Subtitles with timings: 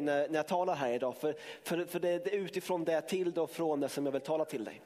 [0.00, 1.16] när, när jag talar här idag.
[1.16, 4.44] För, för, för det är utifrån det till och från det som jag vill tala
[4.44, 4.80] till dig.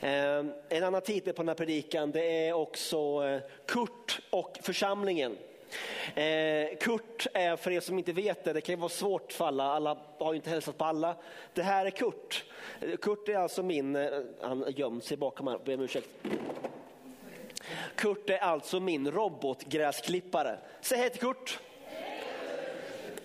[0.00, 5.36] Eh, en annan titel på den här predikan det är också eh, Kurt och församlingen.
[6.14, 9.46] Eh, Kurt är, för er som inte vet det, det kan ju vara svårt för
[9.46, 11.16] alla, alla har ju inte hälsat på alla.
[11.54, 12.44] Det här är Kurt.
[12.80, 16.08] Eh, Kurt är alltså min, eh, han gömde sig bakom här, ber om ursäkt.
[17.94, 20.58] Kurt är alltså min robotgräsklippare.
[20.80, 21.60] Säg hej till Kurt.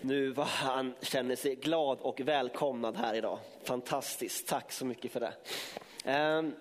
[0.06, 3.40] Nu vad han känner sig glad och välkomnad här idag.
[3.64, 5.34] Fantastiskt, tack så mycket för det.
[6.38, 6.56] Um,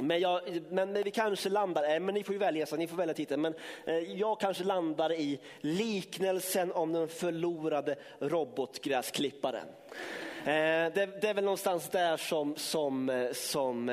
[0.00, 0.40] men, jag,
[0.70, 3.42] men, vi kanske landar, äh, men ni får ju välja, så ni får välja titeln,
[3.42, 3.54] men
[3.86, 9.66] eh, jag kanske landar i liknelsen om den förlorade robotgräsklipparen.
[10.38, 13.86] Eh, det, det, är väl någonstans där som, som, som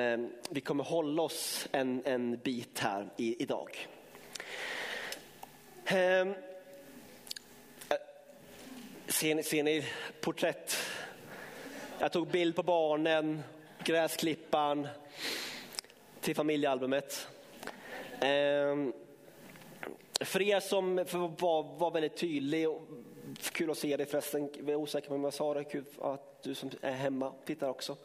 [0.50, 3.88] vi kommer hålla oss en, en bit här i, idag.
[5.86, 6.34] Ehm,
[9.16, 9.86] Ser, ni, ser ni
[10.22, 10.78] porträtt?
[12.00, 13.44] Jag tog bild på barnen,
[13.84, 14.88] gräsklipparen,
[16.22, 17.28] till familjealbumet.
[18.22, 18.94] Ehm,
[20.20, 22.68] för er som var, var väldigt tydlig,
[23.52, 26.44] kul att se dig förresten, jag är osäker på om jag sa det, kul att
[26.44, 27.98] du som är hemma tittar också.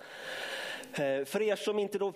[0.94, 2.12] Eh, för er som inte då,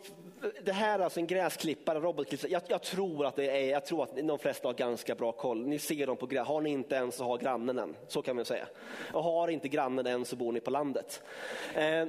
[0.64, 2.50] det här är alltså en gräsklippare, robotklippare.
[2.50, 5.66] Jag, jag, tror att det är, jag tror att de flesta har ganska bra koll.
[5.66, 8.36] Ni ser dem på gräs, har ni inte en så har grannen en, så kan
[8.36, 8.66] man säga.
[9.12, 11.22] Och har inte grannen en så bor ni på landet.
[11.74, 12.06] Eh,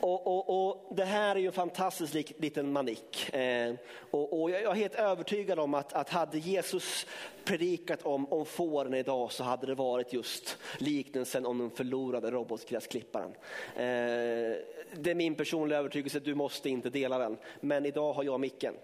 [0.00, 3.34] och, och, och, det här är ju en fantastisk liten manik.
[3.34, 3.74] Eh,
[4.10, 7.06] och, och, jag är helt övertygad om att, att hade Jesus
[7.44, 13.30] predikat om, om fåren idag så hade det varit just liknelsen om den förlorade robotgräsklipparen.
[13.76, 14.56] Eh,
[14.94, 17.36] det är min personliga övertygelse, du måste inte dela den.
[17.60, 18.74] Men idag har jag micken.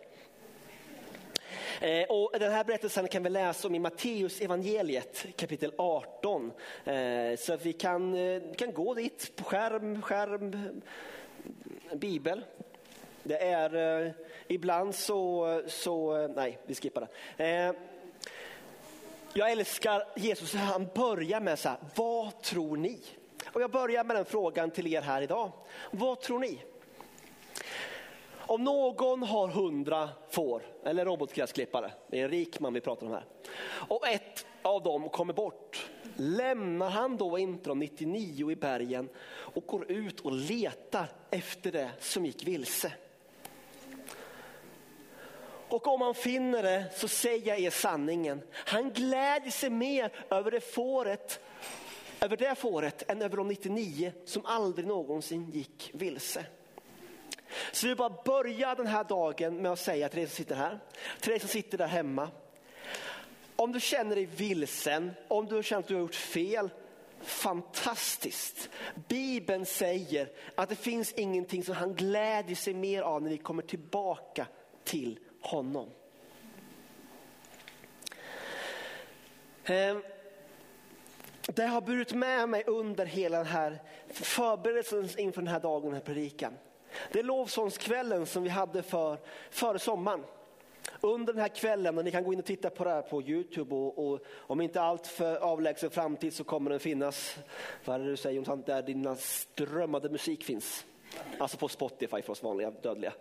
[1.84, 6.52] Eh, och den här berättelsen kan vi läsa om i Matteus evangeliet kapitel 18.
[6.84, 10.80] Eh, så vi kan, eh, kan gå dit på skärm, skärm,
[11.92, 12.44] bibel.
[13.22, 14.14] Det är
[14.48, 17.74] ibland så, så nej vi skippar det.
[19.32, 23.00] Jag älskar Jesus, han börjar med så här, vad tror ni?
[23.46, 25.52] Och jag börjar med den frågan till er här idag.
[25.90, 26.60] Vad tror ni?
[28.46, 33.12] Om någon har hundra får, eller robotgräsklippare, det är en rik man vi pratar om
[33.12, 33.24] här,
[33.88, 39.66] och ett av dem kommer bort, lämnar han då inte de 99 i bergen och
[39.66, 42.92] går ut och letar efter det som gick vilse?
[45.68, 50.50] Och om han finner det så säger jag er sanningen, han glädjer sig mer över
[50.50, 51.40] det fåret
[52.20, 56.46] över det fåret än över de 99 som aldrig någonsin gick vilse.
[57.72, 60.78] Så vi bara börja den här dagen med att säga till dig som sitter här,
[61.20, 62.30] till dig som sitter där hemma.
[63.56, 66.70] Om du känner dig vilsen, om du känner att du har gjort fel,
[67.22, 68.70] fantastiskt.
[69.08, 73.62] Bibeln säger att det finns ingenting som han glädjer sig mer av när vi kommer
[73.62, 74.46] tillbaka
[74.84, 75.90] till honom.
[79.64, 80.02] Ehm,
[81.46, 85.94] det har burit med mig under hela den här förberedelsen inför den här dagen, den
[85.94, 86.54] här predikan.
[87.12, 89.18] Det är lovsångskvällen som vi hade för,
[89.50, 90.24] före sommaren.
[91.00, 93.22] Under den här kvällen, och ni kan gå in och titta på det här på
[93.22, 97.36] Youtube och, och om inte allt för avlägsen framtid så kommer den finnas,
[97.84, 100.84] vad är det du säger Jonsson, där dina strömmade musik finns.
[101.38, 103.12] Alltså på Spotify för oss vanliga dödliga.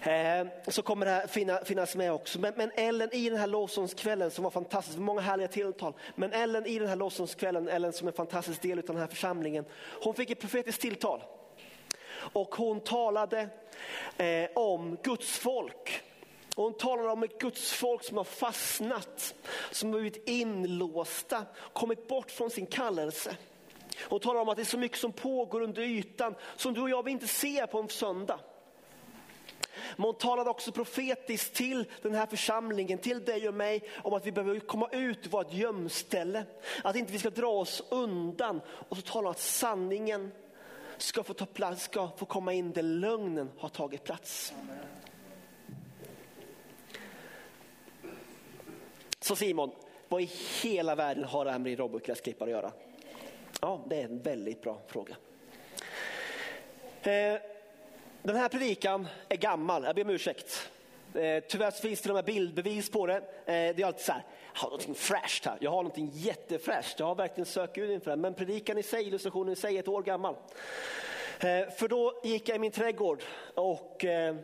[0.00, 2.38] Eh, så kommer det här finnas med också.
[2.38, 5.92] Men, men Ellen i den här lovsångskvällen som var fantastisk, många härliga tilltal.
[6.14, 9.06] Men Ellen i den här lovsångskvällen, Ellen som är en fantastisk del av den här
[9.06, 9.64] församlingen,
[10.02, 11.22] hon fick ett profetiskt tilltal.
[12.32, 13.48] Och hon talade
[14.16, 16.02] eh, om Guds folk.
[16.54, 19.34] hon talade om ett Guds folk som har fastnat,
[19.70, 23.36] som har blivit inlåsta, kommit bort från sin kallelse.
[24.08, 26.90] Hon talar om att det är så mycket som pågår under ytan som du och
[26.90, 28.40] jag vill inte se på en söndag.
[29.96, 34.26] Men hon talade också profetiskt till den här församlingen, till dig och mig, om att
[34.26, 36.44] vi behöver komma ut ur vårt gömställe.
[36.84, 38.60] Att inte vi ska dra oss undan.
[38.88, 40.32] Och så talar hon att sanningen
[40.98, 44.54] ska få ta plats, ska få komma in där lögnen har tagit plats.
[49.20, 49.70] Så Simon,
[50.08, 50.30] vad i
[50.62, 52.72] hela världen har det här med robotgräsklippare att göra?
[53.60, 55.16] Ja, det är en väldigt bra fråga.
[57.02, 57.40] Eh,
[58.22, 60.70] den här predikan är gammal, jag ber om ursäkt.
[61.14, 63.16] Eh, tyvärr finns det till och med bildbevis på det.
[63.16, 64.22] Eh, det är alltid så här,
[64.54, 67.00] jag har någonting fräscht här, jag har någonting jättefräscht.
[67.00, 68.16] Jag har verkligen sökt ut inför det.
[68.16, 70.34] Men predikan i sig, illustrationen i sig är ett år gammal.
[71.40, 73.22] Eh, för då gick jag i min trädgård
[73.54, 74.36] och eh,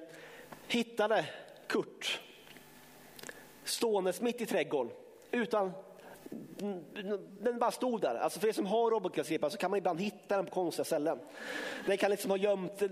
[0.69, 1.25] hittade
[1.67, 2.20] Kurt
[3.64, 4.93] ståendes mitt i trädgården
[5.31, 5.73] utan
[7.40, 8.14] den bara stod där.
[8.14, 11.19] Alltså för er som har robotgräsklippare så kan man ibland hitta den på konstiga ställen.
[11.87, 12.82] Den kan liksom ha gömt,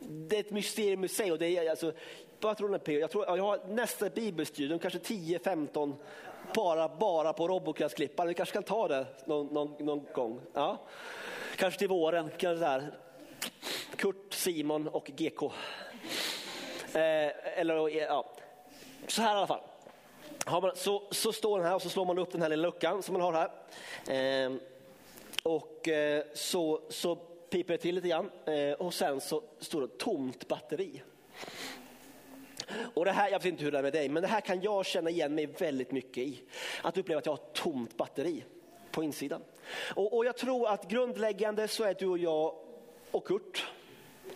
[0.00, 1.32] det är ett mysterium i sig.
[1.32, 1.92] Och det är, alltså,
[2.40, 5.94] vad tror ni Jag, tror, jag har nästa bibelstudium, kanske 10-15
[6.54, 8.28] bara, bara på robotgräsklippare.
[8.28, 10.40] Vi kanske kan ta det någon, någon, någon gång.
[10.52, 10.78] Ja.
[11.56, 12.30] Kanske till våren.
[12.36, 12.98] Kanske där.
[13.96, 15.42] Kurt, Simon och GK.
[16.92, 18.32] Eh, eller ja.
[19.06, 19.60] Så här i alla fall.
[20.50, 23.02] Man, så, så står den här och så slår man upp den här lilla luckan
[23.02, 23.50] som man har här.
[24.46, 24.52] Eh,
[25.42, 27.16] och eh, så, så
[27.50, 31.02] piper det till lite grann eh, och sen så står det tomt batteri.
[32.94, 34.60] Och det här, jag vet inte hur det är med dig, men det här kan
[34.60, 36.42] jag känna igen mig väldigt mycket i.
[36.82, 38.44] Att uppleva att jag har tomt batteri
[38.90, 39.42] på insidan.
[39.94, 42.54] Och, och jag tror att grundläggande så är du och jag
[43.10, 43.66] och Kurt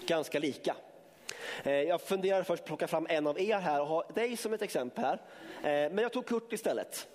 [0.07, 0.77] ganska lika.
[1.65, 4.63] Eh, jag funderar först plocka fram en av er här och ha dig som ett
[4.63, 5.21] exempel här.
[5.63, 7.09] Eh, men jag tog Kurt istället.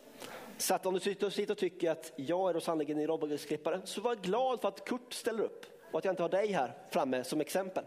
[0.58, 4.02] Så att om du sitter och tycker att jag är då sannerligen en robotklippare så
[4.02, 7.24] var glad för att Kurt ställer upp och att jag inte har dig här framme
[7.24, 7.84] som exempel.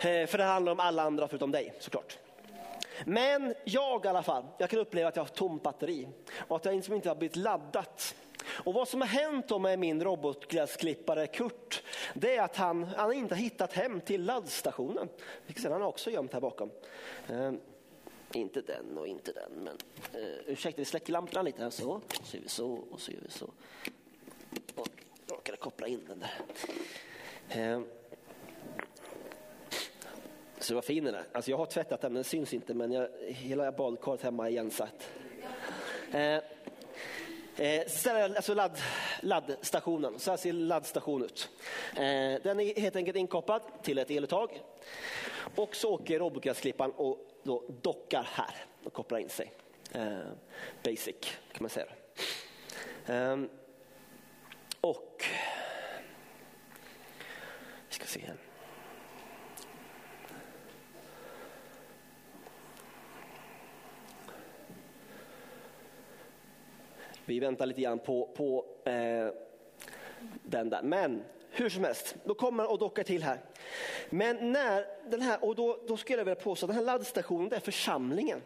[0.00, 2.18] Eh, för det handlar om alla andra förutom dig såklart.
[3.04, 6.64] Men jag i alla fall, jag kan uppleva att jag har tomt batteri och att
[6.64, 8.14] jag liksom inte har blivit laddat.
[8.64, 11.82] Och vad som har hänt med min robotgräsklippare Kurt,
[12.14, 15.08] det är att han, han inte har hittat hem till laddstationen.
[15.46, 16.70] Vilket han har också gömt här bakom.
[17.28, 17.52] Eh,
[18.32, 19.76] inte den och inte den, men
[20.22, 22.00] eh, ursäkta vi släcker lamporna lite här så.
[22.22, 23.50] Så gör vi så och så gör vi så.
[24.74, 24.88] Och
[25.26, 26.40] råkade koppla in den där.
[27.48, 27.80] Eh,
[30.58, 31.24] så vad fin den är.
[31.32, 32.74] Alltså jag har tvättat den, den syns inte.
[32.74, 35.10] Men jag, hela badkaret hemma är igensatt.
[36.12, 36.38] Eh,
[37.58, 38.78] eh, alltså ladd,
[39.20, 40.18] laddstationen.
[40.18, 41.50] Så här ser laddstation ut.
[41.92, 44.62] Eh, den är helt enkelt inkopplad till ett eluttag.
[45.54, 49.52] Och så åker robotgräsklipparen och då dockar här och kopplar in sig.
[49.92, 50.18] Eh,
[50.84, 51.16] basic
[51.52, 51.86] kan man säga.
[53.06, 53.36] Eh,
[54.80, 55.24] och
[57.88, 58.47] vi ska se här.
[67.28, 69.28] Vi väntar lite grann på, på eh,
[70.42, 70.82] den där.
[70.82, 73.40] Men hur som helst, då kommer och dockar till här.
[74.10, 77.48] Men när den här, och då, då skulle jag vilja påstå att den här laddstationen
[77.48, 78.42] det är församlingen.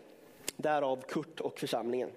[0.57, 2.11] Därav Kurt och församlingen.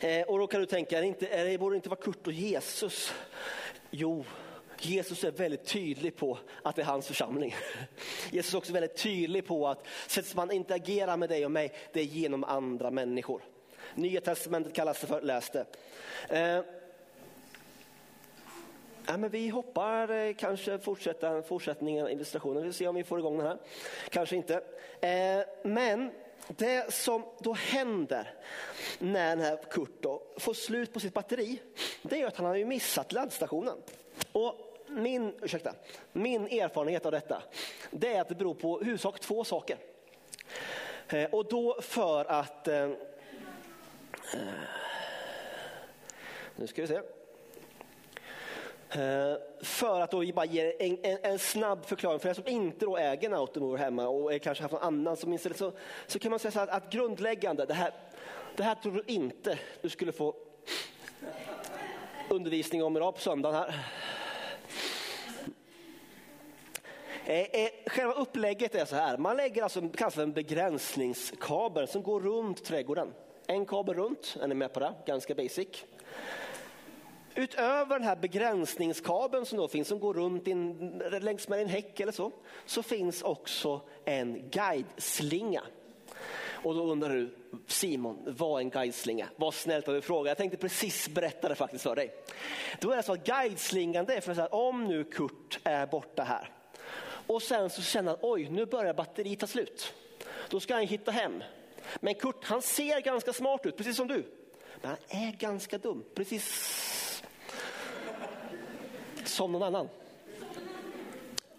[0.00, 2.00] Eh, och då kan du tänka, är det, inte, är det borde det inte vara
[2.00, 3.14] Kurt och Jesus?
[3.90, 4.24] Jo,
[4.80, 7.54] Jesus är väldigt tydlig på att det är hans församling.
[8.30, 12.00] Jesus är också väldigt tydlig på att sättet man interagerar med dig och mig, det
[12.00, 13.42] är genom andra människor.
[14.00, 15.66] Nya testamentet kallas det för, läs det.
[16.28, 16.64] Eh,
[19.06, 22.62] ja, men vi hoppar eh, kanske fortsätta fortsättningen av illustrationen.
[22.62, 23.58] Vi får se om vi får igång den här.
[24.08, 24.54] Kanske inte.
[25.00, 26.10] Eh, men
[26.46, 28.34] det som då händer
[28.98, 31.62] när den här Kurt då får slut på sitt batteri,
[32.02, 33.76] det är att han har ju missat laddstationen.
[34.32, 34.54] Och
[34.86, 35.74] min, ursäkta,
[36.12, 37.42] min erfarenhet av detta,
[37.90, 39.76] det är att det beror på huvudsak två saker.
[41.08, 42.90] Eh, och då för att eh,
[44.34, 44.40] Eh.
[46.56, 47.00] nu ska vi se.
[48.92, 52.84] Eh, för att då bara ge en, en, en, snabb förklaring, för er som inte
[52.86, 55.72] då äger en Automower hemma och kanske haft någon annan som inställt, så,
[56.06, 57.92] så kan man säga så att, att grundläggande, det här,
[58.56, 60.34] det här tror du inte du skulle få
[62.30, 63.74] undervisning om idag på söndagen här.
[67.24, 72.64] Eh, själva upplägget är så här, man lägger alltså kanske en begränsningskabel som går runt
[72.64, 73.12] trädgården.
[73.50, 74.94] En kabel runt, är ni med på det?
[75.06, 75.68] Ganska basic.
[77.34, 82.00] Utöver den här begränsningskabeln som då finns, som går runt in, längs med en häck
[82.00, 82.32] eller så,
[82.66, 85.62] så finns också en guideslinga.
[86.62, 87.34] Och då undrar du,
[87.66, 89.28] Simon, vad är en guideslinga?
[89.36, 90.30] Vad snällt att du frågar.
[90.30, 92.14] Jag tänkte precis berätta det faktiskt för dig.
[92.80, 96.22] Då är det så att guideslingan, det är för att om nu Kurt är borta
[96.22, 96.50] här
[97.26, 99.94] och sen så känner han, oj, nu börjar batteriet ta slut.
[100.48, 101.42] Då ska han hitta hem.
[102.00, 104.24] Men Kurt han ser ganska smart ut, precis som du.
[104.80, 107.22] Men han är ganska dum, precis
[109.24, 109.88] som någon annan.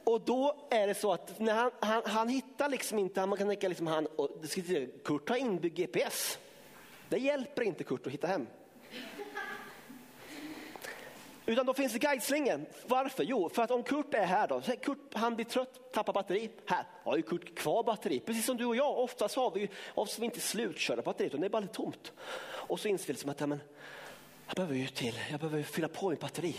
[0.04, 3.48] Och då är det så att när han, han, han hittar liksom inte, man kan
[3.48, 4.30] tänka liksom han, och,
[5.04, 6.40] Kurt har inbyggd GPS.
[7.10, 8.48] Det hjälper inte Kurt att hitta hem.
[11.46, 12.66] Utan då finns guideslingen.
[12.88, 13.24] Varför?
[13.24, 16.52] Jo, för att om Kurt är här då, Kurt han blir trött, tappar batteri.
[16.66, 19.00] Här har ju Kurt kvar batteri, precis som du och jag.
[19.00, 22.12] Oftast har vi, oftast vi inte slutkörda batteriet, utan det är bara lite tomt.
[22.44, 23.62] Och så inser vi liksom att ja, men,
[24.48, 26.56] jag behöver ju till, jag behöver fylla på mitt batteri.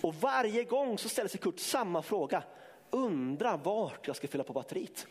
[0.00, 2.42] Och varje gång så ställer sig Kurt samma fråga.
[2.90, 5.06] Undrar vart jag ska fylla på batteriet.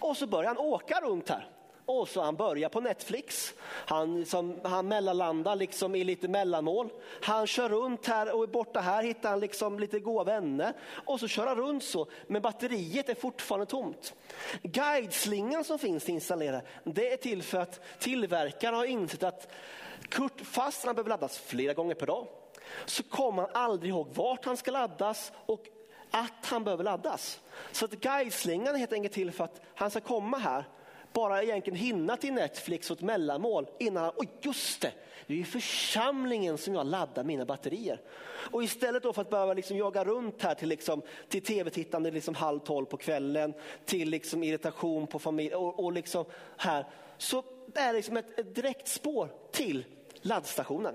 [0.00, 1.48] Och så börjar han åka runt här
[1.86, 3.54] och så han börjar på Netflix.
[3.64, 6.90] Han, liksom, han mellanlandar liksom i lite mellanmål.
[7.22, 10.72] Han kör runt här och borta här hittar han liksom lite goda vänner.
[11.04, 14.14] Och så kör han runt så, men batteriet är fortfarande tomt.
[14.62, 19.52] Guideslingan som finns installerad, det är till för att tillverkaren har insett att
[20.08, 22.26] Kurt, fast han behöver laddas flera gånger per dag,
[22.86, 25.68] så kommer han aldrig ihåg vart han ska laddas och
[26.10, 27.40] att han behöver laddas.
[27.72, 30.64] Så att guideslingan är helt enkelt till för att han ska komma här
[31.14, 34.92] bara egentligen hinna till Netflix och ett mellanmål innan, oj just det,
[35.26, 38.00] det är ju församlingen som jag laddar mina batterier.
[38.50, 42.34] Och istället då för att behöva liksom jaga runt här till, liksom, till tv-tittande liksom
[42.34, 43.54] halv tolv på kvällen,
[43.84, 46.24] till liksom irritation på familj och, och liksom
[46.56, 46.86] här,
[47.18, 47.44] så
[47.74, 50.94] är det liksom ett, ett direkt spår till laddstationen.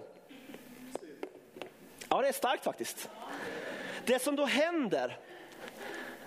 [2.10, 3.10] Ja, det är starkt faktiskt.
[4.06, 5.20] Det som då händer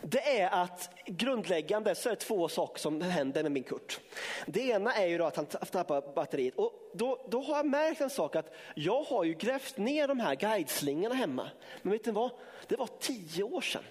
[0.02, 4.00] det är att grundläggande så är det två saker som händer med min Kurt.
[4.46, 8.00] Det ena är ju då att han tappar batteriet och då, då har jag märkt
[8.00, 11.50] en sak att jag har ju grävt ner de här guideslingorna hemma.
[11.82, 12.30] Men vet ni vad?
[12.68, 13.82] Det var tio år sedan.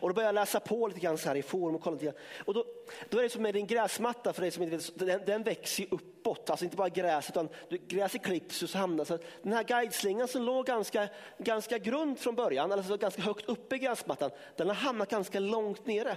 [0.00, 2.04] Och då började jag läsa på lite grann så här i forum och kolla lite
[2.04, 2.14] grann.
[2.44, 2.64] Och då,
[3.08, 5.86] då är det som med din gräsmatta, för dig som inte vet, den, den växer
[5.90, 6.50] uppåt.
[6.50, 7.48] Alltså inte bara gräs, utan
[7.88, 11.08] gräset klipps och så hamnar så Den här guideslingan som låg ganska,
[11.38, 15.86] ganska grund från början, alltså ganska högt uppe i gräsmattan, den har hamnat ganska långt
[15.86, 16.16] nere.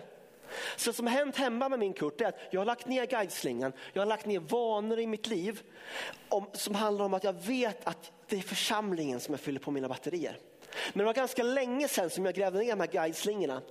[0.78, 3.06] Så det som har hänt hemma med min Kurt är att jag har lagt ner
[3.06, 5.62] guideslingan, jag har lagt ner vanor i mitt liv
[6.30, 9.72] om, som handlar om att jag vet att det är församlingen som jag fyller på
[9.72, 10.38] mina batterier.
[10.94, 13.62] Men det var ganska länge sedan som jag grävde ner de här guideslingorna.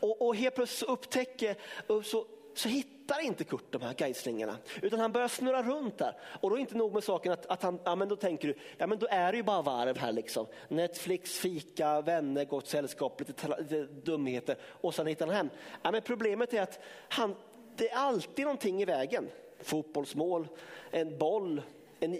[0.00, 1.56] Och, och helt plötsligt så upptäcker,
[2.02, 4.56] så, så hittar inte Kurt de här guideslingorna.
[4.82, 6.16] Utan han börjar snurra runt där.
[6.40, 8.54] Och då är inte nog med saken att, att han, ja men då tänker du,
[8.78, 10.46] ja men då är det ju bara varv här liksom.
[10.68, 15.50] Netflix, fika, vänner, gott sällskap, lite, lite dumheter och sen hittar han hem.
[15.82, 17.36] Ja men problemet är att han,
[17.76, 19.28] det är alltid någonting i vägen.
[19.62, 20.48] Fotbollsmål,
[20.90, 21.62] en boll,
[22.00, 22.18] en,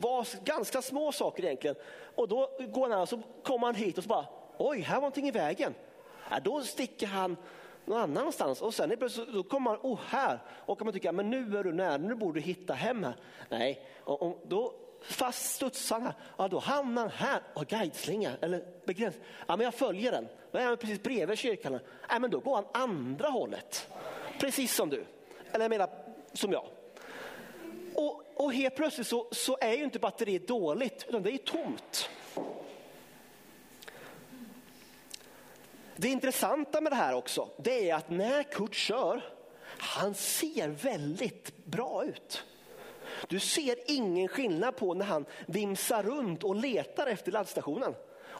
[0.00, 1.76] var ganska små saker egentligen.
[2.14, 4.26] Och då går han och så kommer han hit och så bara,
[4.58, 5.74] oj, här var någonting i vägen.
[6.30, 7.36] Ja, då sticker han
[7.84, 8.96] någon annanstans och sen
[9.32, 12.40] då kommer han, oh här, och man tycka, men nu är du nära, nu borde
[12.40, 13.16] du hitta hem här.
[13.48, 18.30] Nej, och, och då fast studsar han här, ja, då hamnar han här, och guideslinga
[18.40, 19.14] eller begräns.
[19.46, 21.78] Ja, men jag följer den, då är han precis bredvid kyrkan.
[22.08, 23.88] Ja, men då går han andra hållet,
[24.40, 25.04] precis som du,
[25.52, 25.90] eller jag menar
[26.32, 26.66] som jag.
[27.94, 32.08] Och, och helt plötsligt så, så är ju inte batteriet dåligt, utan det är tomt.
[35.96, 39.22] Det intressanta med det här också, det är att när Kurt kör,
[39.78, 42.44] han ser väldigt bra ut.
[43.28, 47.94] Du ser ingen skillnad på när han vimsar runt och letar efter laddstationen.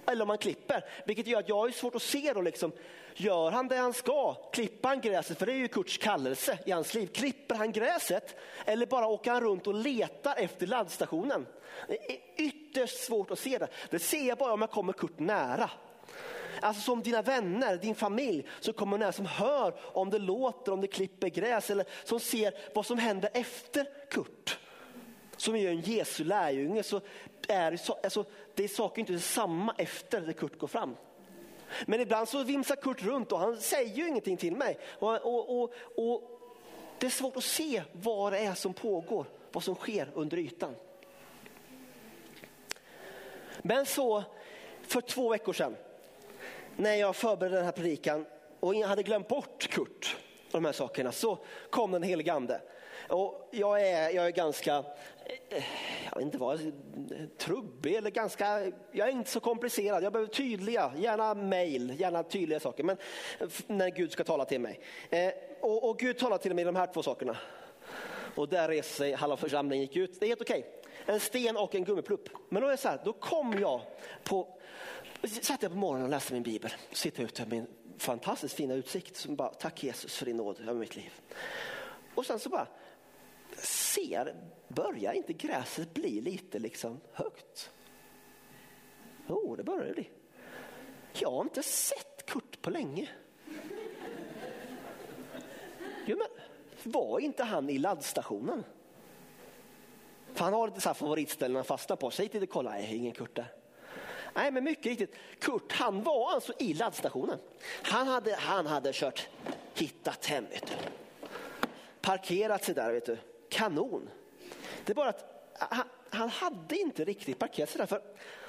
[0.06, 2.72] Eller om han klipper, vilket gör att jag har svårt att se då liksom,
[3.18, 4.34] Gör han det han ska?
[4.52, 5.38] Klipper han gräset?
[5.38, 7.06] För det är ju Kurts kallelse i hans liv.
[7.06, 8.36] Klipper han gräset?
[8.64, 11.46] Eller bara åker han runt och letar efter laddstationen?
[11.88, 13.68] Det är ytterst svårt att se det.
[13.90, 15.70] Det ser jag bara om jag kommer Kurt nära.
[16.60, 20.80] Alltså som dina vänner, din familj som kommer nära, som hör om det låter, om
[20.80, 24.55] det klipper gräs eller som ser vad som händer efter Kurt.
[25.36, 27.00] Som är en Jesu lärjunge så
[27.48, 28.24] är det, så, alltså,
[28.54, 30.96] det är saker inte samma efter det Kurt går fram.
[31.86, 34.78] Men ibland så vimsar Kurt runt och han säger ju ingenting till mig.
[34.98, 36.40] Och, och, och, och
[36.98, 40.74] det är svårt att se vad det är som pågår, vad som sker under ytan.
[43.62, 44.24] Men så
[44.82, 45.76] för två veckor sedan
[46.76, 48.26] när jag förberedde den här predikan
[48.60, 50.16] och hade glömt bort Kurt
[50.46, 51.38] och de här sakerna så
[51.70, 52.60] kom den helige ande.
[53.08, 54.84] Och jag, är, jag är ganska,
[56.04, 56.72] jag vet inte vad,
[57.38, 60.04] trubbig eller ganska, jag är inte så komplicerad.
[60.04, 62.84] Jag behöver tydliga, gärna mail, gärna tydliga saker.
[62.84, 62.96] Men
[63.66, 64.80] när Gud ska tala till mig.
[65.10, 67.36] Eh, och, och Gud talar till mig i de här två sakerna.
[68.34, 70.20] Och där reser sig halva församlingen gick ut.
[70.20, 70.66] Det är helt okej.
[71.06, 72.28] En sten och en gummiplupp.
[72.48, 73.80] Men då är det så här, då kom jag
[74.24, 74.58] på,
[75.42, 76.70] satt jag på morgonen och läste min bibel.
[76.92, 77.66] Sitter ute med min
[77.98, 79.16] fantastiskt fina utsikt.
[79.16, 81.12] Som bara, tack Jesus för din nåd över mitt liv.
[82.14, 82.66] Och sen så bara,
[83.96, 84.34] ser,
[84.68, 87.70] börjar inte gräset bli lite liksom högt?
[89.28, 90.10] Jo, oh, det börjar det bli.
[91.12, 93.08] Jag har inte sett Kurt på länge.
[96.06, 96.26] Jo, men
[96.92, 98.64] var inte han i laddstationen?
[100.34, 102.10] För han har lite så här favoritställen han fastnar på.
[102.10, 103.52] Säg till dig, kolla, nej, ingen Kurt där.
[104.34, 105.14] Nej, men mycket riktigt.
[105.40, 107.38] Kurt, han var alltså i laddstationen.
[107.82, 109.28] Han hade, han hade kört,
[109.74, 110.74] hittat hem, vet du.
[112.00, 113.18] Parkerat sig där, vet du
[113.56, 114.08] kanon.
[114.84, 117.86] Det är bara att han, han hade inte riktigt parkerat sig där.
[117.86, 118.02] För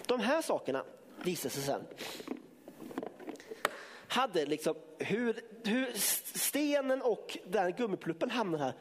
[0.06, 0.84] de här sakerna
[1.24, 1.82] visade sig sen.
[4.08, 5.92] Hade liksom hur, hur
[6.38, 8.74] stenen och den gummipluppen hamnade här.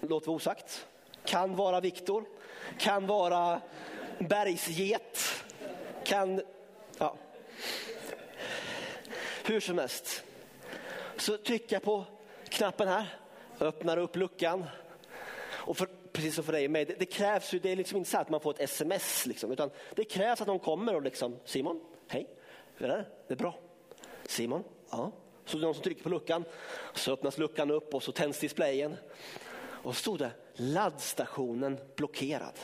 [0.00, 0.86] låt vara osagt.
[1.24, 2.24] Kan vara Viktor,
[2.78, 3.60] kan vara
[4.18, 5.44] bergsget,
[6.04, 6.42] kan...
[6.98, 7.16] Ja.
[9.44, 10.24] Hur som helst.
[11.16, 12.04] Så trycker jag på
[12.48, 13.06] knappen här,
[13.60, 14.64] öppnar upp luckan.
[15.60, 17.98] Och för, precis som för dig och mig, det, det, krävs ju, det är liksom
[17.98, 21.02] inte så att man får ett sms, liksom, utan det krävs att någon kommer och
[21.02, 22.26] liksom, Simon, hej,
[22.76, 23.06] hur är det?
[23.28, 23.54] Det är bra.
[24.26, 25.12] Simon, ja.
[25.44, 26.44] Så det är någon som trycker på luckan,
[26.94, 28.96] så öppnas luckan upp och så tänds displayen.
[29.82, 32.54] Och så stod det laddstationen blockerad.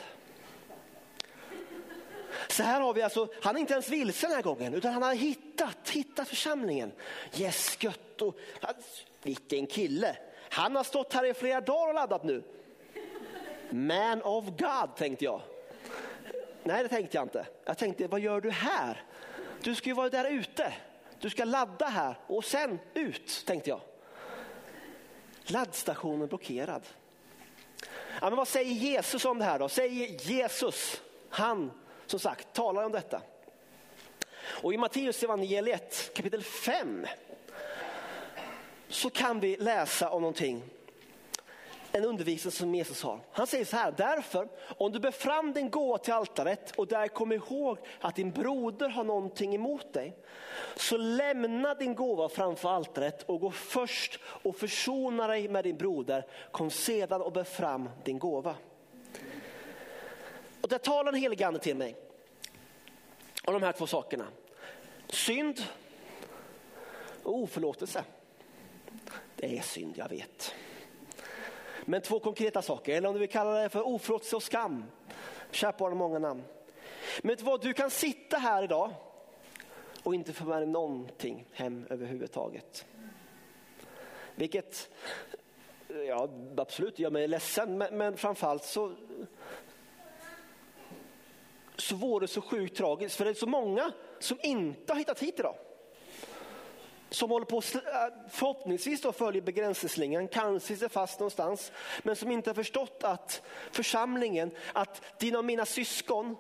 [2.49, 5.03] Så här har vi alltså, han är inte ens vilsen den här gången utan han
[5.03, 6.93] har hittat, hittat församlingen.
[7.37, 10.17] Yes, gött och, alltså, vilken kille.
[10.50, 12.43] Han har stått här i flera dagar och laddat nu.
[13.71, 15.41] Man of God tänkte jag.
[16.65, 17.47] Nej det tänkte jag inte.
[17.65, 19.03] Jag tänkte vad gör du här?
[19.63, 20.73] Du ska ju vara där ute.
[21.21, 23.81] Du ska ladda här och sen ut tänkte jag.
[25.43, 26.83] Laddstationen blockerad.
[28.21, 29.69] Ja, men vad säger Jesus om det här då?
[29.69, 31.71] Säger Jesus, han
[32.07, 33.23] som sagt talar om detta.
[34.63, 37.07] Och i Matteus evangeliet kapitel 5
[38.89, 40.63] så kan vi läsa om någonting
[41.97, 43.21] en undervisning som Jesus har.
[43.33, 47.09] Han säger så här, därför om du bär fram din gåva till altaret och där
[47.09, 50.17] kom ihåg att din broder har någonting emot dig.
[50.76, 56.26] Så lämna din gåva framför altaret och gå först och försona dig med din broder.
[56.50, 58.55] Kom sedan och bär fram din gåva.
[60.61, 61.97] Och där talar den helige ande till mig.
[63.45, 64.26] Om de här två sakerna.
[65.09, 65.62] Synd
[67.23, 68.05] och oförlåtelse.
[69.37, 70.55] Det är synd, jag vet.
[71.88, 74.85] Men två konkreta saker, eller om du vill kalla det för oförlåtelse och skam.
[75.50, 76.43] Kärt barn har många namn.
[77.23, 78.90] Men vad, du kan sitta här idag
[80.02, 82.87] och inte få med dig någonting hem överhuvudtaget.
[84.35, 84.90] Vilket,
[86.07, 88.95] ja absolut gör mig ledsen, men, men framförallt så,
[91.76, 93.16] så vore det så sjukt tragiskt.
[93.16, 95.57] För det är så många som inte har hittat hit idag
[97.17, 97.61] som håller på äh,
[98.29, 104.50] förhoppningsvis då följer begränsningslinjen, kanske sitter fast någonstans, men som inte har förstått att församlingen,
[104.73, 106.37] att dina och mina syskon,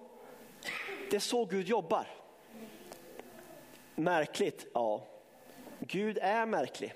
[1.10, 2.06] det är så Gud jobbar.
[3.94, 4.66] Märkligt?
[4.74, 5.06] Ja.
[5.78, 6.94] Gud är märklig.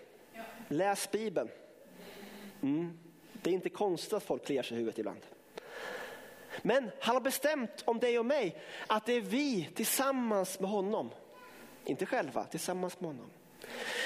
[0.68, 1.48] Läs Bibeln.
[2.62, 2.98] Mm.
[3.32, 5.26] Det är inte konstigt att folk kliar sig i huvudet ibland.
[6.62, 11.10] Men han har bestämt om dig och mig att det är vi tillsammans med honom,
[11.84, 13.30] inte själva, tillsammans med honom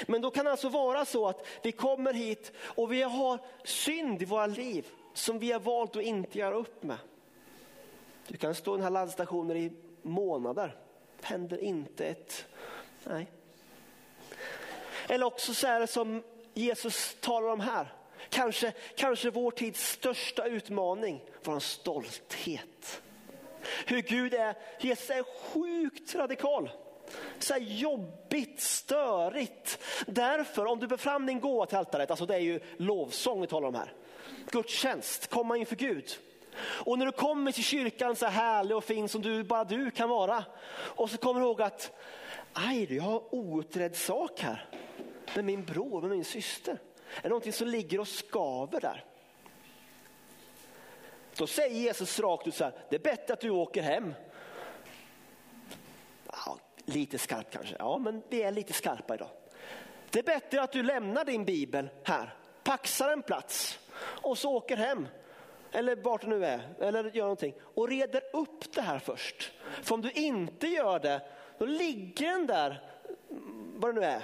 [0.07, 4.21] men då kan det alltså vara så att vi kommer hit och vi har synd
[4.21, 6.97] i våra liv som vi har valt att inte göra upp med.
[8.27, 10.75] Du kan stå i den här laddstationen i månader.
[11.21, 12.45] Händer inte ett...
[13.03, 13.27] Nej.
[15.07, 16.23] Eller också så är det som
[16.53, 17.93] Jesus talar om här.
[18.29, 23.01] Kanske, kanske vår tids största utmaning, vår stolthet.
[23.85, 26.69] Hur Gud är, Jesus är sjukt radikal
[27.39, 29.79] så här jobbigt, störigt.
[30.07, 33.47] Därför, om du bär fram din gåva till altaret, alltså det är ju lovsång vi
[33.47, 33.93] talar om här.
[34.51, 36.09] Gudstjänst, komma inför Gud.
[36.57, 40.09] Och när du kommer till kyrkan så härlig och fin som du, bara du kan
[40.09, 40.43] vara.
[40.77, 41.91] Och så kommer du ihåg att,
[42.53, 44.69] aj jag har outredd sak här.
[45.35, 46.77] Med min bror, med min syster.
[47.17, 49.05] Är det någonting som ligger och skaver där?
[51.37, 54.13] Då säger Jesus rakt ut så här, det är bättre att du åker hem
[56.85, 59.29] Lite skarpt kanske, ja men vi är lite skarpa idag.
[60.09, 64.77] Det är bättre att du lämnar din bibel här, paxar en plats och så åker
[64.77, 65.07] hem.
[65.71, 67.53] Eller vart du nu är, eller gör någonting.
[67.61, 69.51] Och reder upp det här först.
[69.83, 71.21] För om du inte gör det,
[71.57, 72.81] då ligger den där,
[73.29, 74.23] mm, vad det nu är,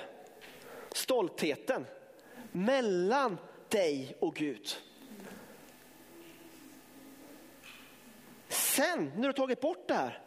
[0.92, 1.86] stoltheten
[2.52, 3.38] mellan
[3.70, 4.68] dig och Gud.
[8.48, 10.22] Sen när du har tagit bort det här,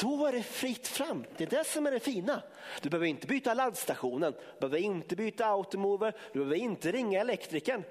[0.00, 1.24] då är det fritt fram.
[1.36, 2.42] Det är det som är det fina.
[2.80, 7.84] Du behöver inte byta laddstationen, du behöver inte byta automover, du behöver inte ringa elektrikern.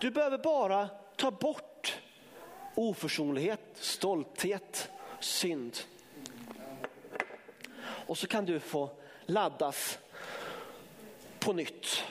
[0.00, 1.98] Du behöver bara ta bort
[2.74, 5.78] oförsonlighet, stolthet, synd.
[8.06, 8.90] Och så kan du få
[9.26, 9.98] laddas
[11.38, 12.04] på nytt.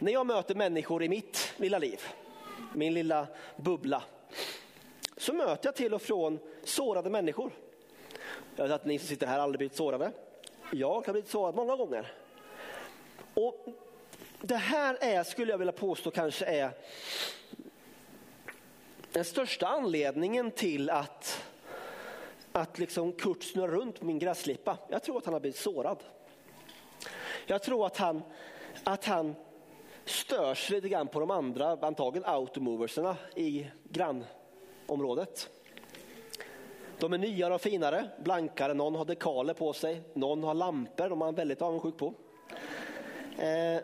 [0.00, 2.00] När jag möter människor i mitt lilla liv,
[2.72, 4.02] min lilla bubbla,
[5.16, 7.52] så möter jag till och från sårade människor.
[8.56, 10.12] Jag vet att ni som sitter här aldrig blivit sårade.
[10.72, 12.12] Jag har blivit sårad många gånger.
[13.34, 13.66] Och
[14.40, 16.70] det här är, skulle jag vilja påstå, kanske är
[19.12, 21.44] den största anledningen till att,
[22.52, 24.78] att liksom Kurt snurrar runt på min gräsklippa.
[24.88, 25.98] Jag tror att han har blivit sårad.
[27.46, 28.22] Jag tror att han,
[28.84, 29.34] att han
[30.04, 35.48] störs lite grann på de andra, antagligen automoverserna i grannområdet.
[36.98, 41.12] De är nyare och finare, blankare, någon har dekaler på sig, någon har lampor, de
[41.12, 42.14] är man väldigt avundsjuk på.
[43.38, 43.82] Eh,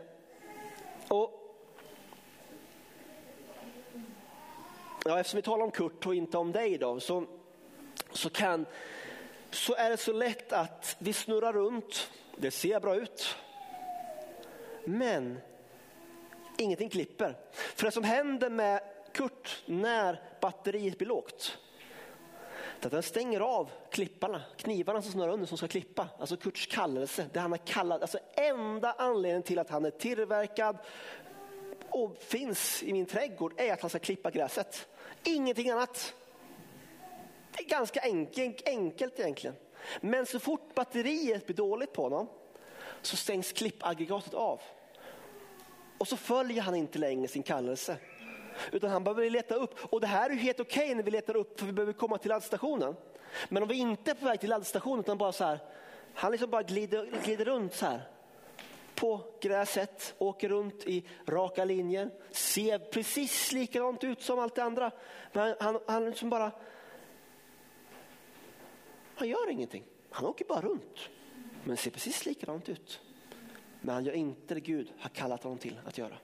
[1.09, 1.31] och,
[5.05, 7.25] ja, eftersom vi talar om Kurt och inte om dig då, så,
[8.13, 8.67] så, kan,
[9.51, 13.37] så är det så lätt att vi snurrar runt, det ser bra ut,
[14.85, 15.41] men
[16.59, 17.37] ingenting klipper.
[17.53, 18.81] För det som händer med
[19.13, 21.59] Kurt när batteriet blir lågt,
[22.81, 26.09] det att den stänger av klipparna, knivarna som snurrar under som ska klippa.
[26.19, 30.79] Alltså Kurts kallelse, det han har kallat, alltså enda anledningen till att han är tillverkad
[31.91, 34.89] och finns i min trädgård är att han ska klippa gräset.
[35.25, 36.15] Ingenting annat.
[37.53, 39.57] Det är ganska enkelt, enkelt egentligen.
[40.01, 42.29] Men så fort batteriet blir dåligt på honom
[43.03, 44.61] så stängs klippaggregatet av.
[45.99, 47.97] Och så följer han inte längre sin kallelse.
[48.73, 49.75] Utan han behöver leta upp.
[49.93, 52.19] Och det här är helt okej okay när vi letar upp för vi behöver komma
[52.19, 52.97] till laddstationen.
[53.49, 55.59] Men om vi inte är på väg till laddstationen utan bara så här,
[56.15, 58.01] han liksom bara glider, glider runt så här.
[58.95, 64.91] På gräset, åker runt i raka linjer, ser precis likadant ut som allt det andra.
[65.33, 66.51] Men han, han liksom bara,
[69.15, 69.85] han gör ingenting.
[70.11, 71.09] Han åker bara runt.
[71.65, 73.01] Men ser precis likadant ut.
[73.81, 76.19] Men han gör inte det Gud har kallat honom till att göra.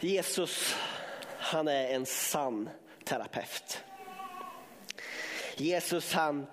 [0.00, 0.76] Jesus,
[1.38, 2.68] han är en sann
[3.04, 3.84] terapeut.
[5.56, 6.46] Jesus han,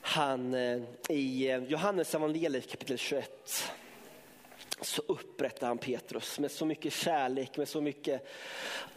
[0.00, 3.72] han eh, i eh, Johannes evangeliet kapitel 21
[4.80, 8.26] så upprättar han Petrus med så mycket kärlek, med så mycket,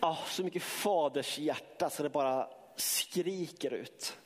[0.01, 4.17] oh, så mycket faders hjärta så det bara skriker ut.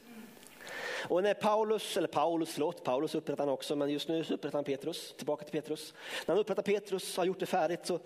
[1.10, 4.64] Och när Paulus, eller Paulus, förlåt, Paulus upprättar han också, men just nu upprättar han
[4.64, 5.94] Petrus, tillbaka till Petrus.
[6.26, 8.00] När han upprättar Petrus, har gjort det färdigt, så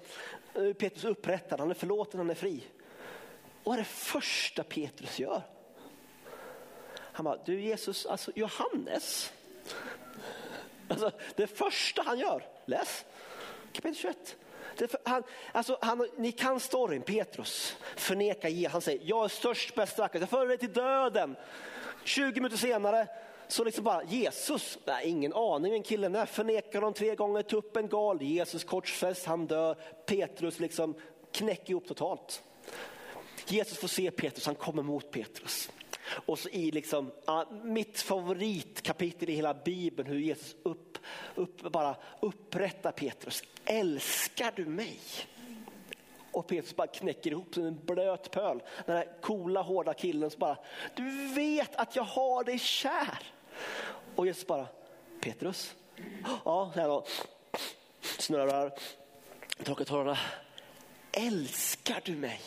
[0.54, 2.64] är Petrus upprättad, han är förlåten, han är fri.
[3.64, 5.42] Och vad är det första Petrus gör?
[6.96, 9.34] Han bara, du Jesus, alltså Johannes.
[10.88, 13.06] Alltså, det första han gör, läs
[13.72, 14.36] kapitel 21.
[15.04, 18.72] Han, alltså, han, ni kan storyn, Petrus förnekar Jesus.
[18.72, 21.36] Han säger, jag är störst, bäst, vackrast, jag följer dig till döden.
[22.10, 23.08] 20 minuter senare
[23.48, 27.88] så liksom bara Jesus, nej, ingen aning vem killen är, förnekar de tre gånger, tuppen
[27.88, 30.96] gal, Jesus korsfäst, han dör, Petrus liksom
[31.32, 32.44] knäcker ihop totalt.
[33.48, 35.70] Jesus får se Petrus, han kommer mot Petrus.
[36.26, 37.12] Och så i liksom,
[37.64, 40.98] mitt favoritkapitel i hela bibeln hur Jesus upp,
[41.36, 43.44] upp, bara upprättar Petrus.
[43.66, 45.00] Älskar du mig?
[46.40, 48.64] Och Petrus bara knäcker ihop som en blöt pöl.
[48.86, 50.58] Den här coola hårda killen som bara,
[50.96, 53.24] du vet att jag har dig kär.
[54.16, 54.68] Och Jesus bara,
[55.22, 55.76] Petrus?
[56.46, 57.04] Ja, säger han
[58.02, 58.74] snurrar,
[59.64, 60.18] torkar tårarna.
[61.12, 62.42] Älskar du mig?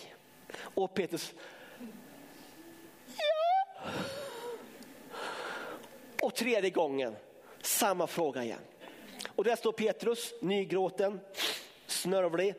[0.57, 1.35] Och Petrus,
[3.07, 3.91] ja.
[6.23, 7.17] Och tredje gången,
[7.63, 8.61] samma fråga igen.
[9.29, 11.21] Och där står Petrus, nygråten,
[11.87, 12.55] snörvlig,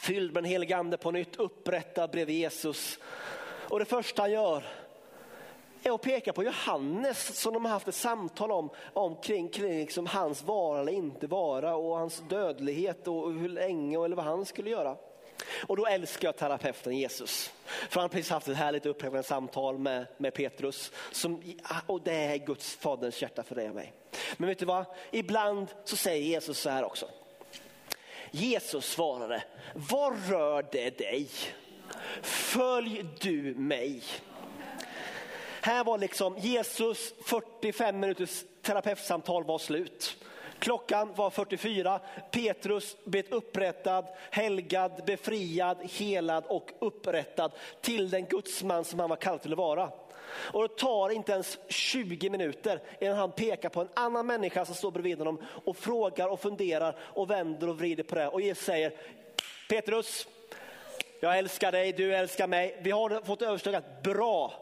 [0.00, 2.98] fylld med den helige ande på nytt, upprättad bredvid Jesus.
[3.68, 4.64] Och det första han gör
[5.82, 9.78] är att peka på Johannes som de har haft ett samtal om, om kring, kring
[9.78, 14.44] liksom hans vara eller inte vara och hans dödlighet och hur länge eller vad han
[14.44, 14.96] skulle göra.
[15.66, 17.52] Och då älskar jag terapeuten Jesus.
[17.64, 20.92] För han har precis haft ett härligt upphävande samtal med, med Petrus.
[21.12, 21.42] Som,
[21.86, 23.92] och det är Guds faderns hjärta för dig och mig.
[24.36, 24.84] Men vet du vad?
[25.10, 27.08] Ibland så säger Jesus så här också.
[28.30, 31.28] Jesus svarade, vad rör det dig?
[32.22, 34.02] Följ du mig.
[35.62, 40.16] Här var liksom Jesus 45 minuters terapeutsamtal var slut.
[40.58, 42.00] Klockan var 44.
[42.30, 49.42] Petrus blev upprättad, helgad, befriad, helad och upprättad till den gudsman som han var kallad
[49.42, 49.90] till att vara.
[50.30, 54.74] Och det tar inte ens 20 minuter innan han pekar på en annan människa som
[54.74, 58.28] står bredvid honom och frågar och funderar och vänder och vrider på det.
[58.28, 58.92] Och Jesus säger,
[59.68, 60.28] Petrus,
[61.20, 62.78] jag älskar dig, du älskar mig.
[62.82, 64.52] Vi har fått överstökat, bra.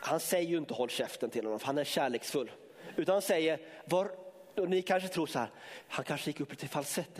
[0.00, 2.50] Han säger ju inte håll käften till honom, för han är kärleksfull.
[2.96, 4.10] Utan han säger, var,
[4.56, 5.50] och ni kanske tror så här,
[5.88, 7.14] han kanske gick upp lite i falsett.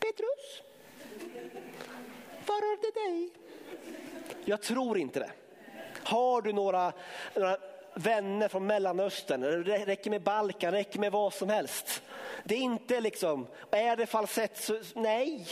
[0.00, 0.62] Petrus,
[2.46, 3.30] var rörde dig?
[4.44, 5.30] Jag tror inte det.
[6.04, 6.92] Har du några,
[7.34, 7.56] några
[7.94, 12.02] vänner från Mellanöstern, det räcker med Balkan, räcker med vad som helst.
[12.44, 15.46] Det är inte liksom, är det falsett så nej.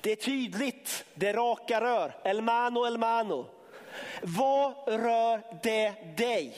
[0.00, 3.46] Det är tydligt, det är raka rör, el mano, el mano.
[4.22, 6.56] Vad rör det dig?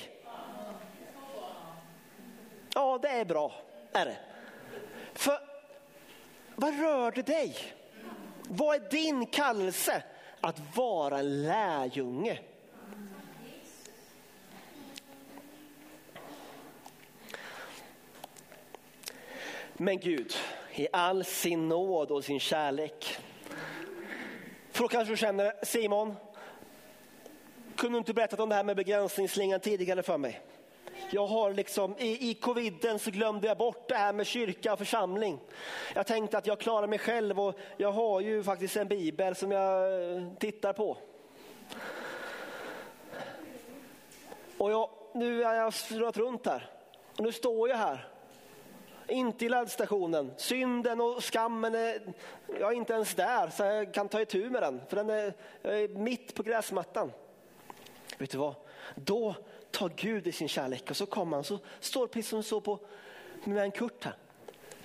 [2.74, 3.52] Ja, det är bra,
[3.92, 4.16] är det.
[5.14, 5.38] För
[6.54, 7.56] vad rör det dig?
[8.42, 10.02] Vad är din kallelse
[10.40, 12.38] att vara en lärjunge?
[19.80, 20.34] Men Gud,
[20.74, 23.18] i all sin nåd och sin kärlek.
[24.70, 26.16] För då kanske du känner, Simon,
[27.76, 30.40] kunde du inte berättat om det här med begränsningsslingan tidigare för mig?
[31.10, 34.78] Jag har liksom, i, i coviden så glömde jag bort det här med kyrka och
[34.78, 35.38] församling.
[35.94, 39.52] Jag tänkte att jag klarar mig själv och jag har ju faktiskt en bibel som
[39.52, 40.96] jag eh, tittar på.
[44.58, 46.70] Och jag, nu har jag snurrat runt här
[47.16, 48.08] och nu står jag här
[49.08, 50.32] inte i laddstationen.
[50.36, 52.00] Synden och skammen är
[52.60, 54.80] jag är inte ens där så jag kan ta itu med den.
[54.88, 55.32] För den är,
[55.62, 57.12] är mitt på gräsmattan.
[58.18, 58.54] Vet du vad?
[58.94, 59.34] Då
[59.70, 62.78] tar Gud i sin kärlek och så kommer han så står precis som så på
[63.44, 64.16] med en kurt här.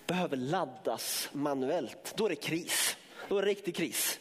[0.08, 2.14] Behöver laddas manuellt.
[2.16, 2.98] Då är det kris.
[3.30, 4.20] Då är det riktig kris.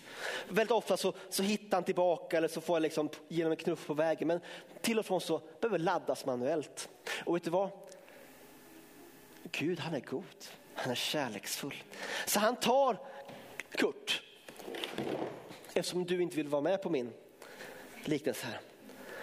[0.48, 3.86] Väldigt ofta så, så hittar han tillbaka eller så får jag liksom genom en knuff
[3.86, 4.28] på vägen.
[4.28, 4.40] Men
[4.80, 6.88] till och från så behöver laddas manuellt.
[7.24, 7.70] Och vet du vad?
[9.50, 10.24] Gud han är god,
[10.74, 11.82] han är kärleksfull.
[12.26, 12.96] Så han tar
[13.70, 14.22] Kurt,
[15.74, 17.12] eftersom du inte vill vara med på min
[18.04, 18.60] liknelse här.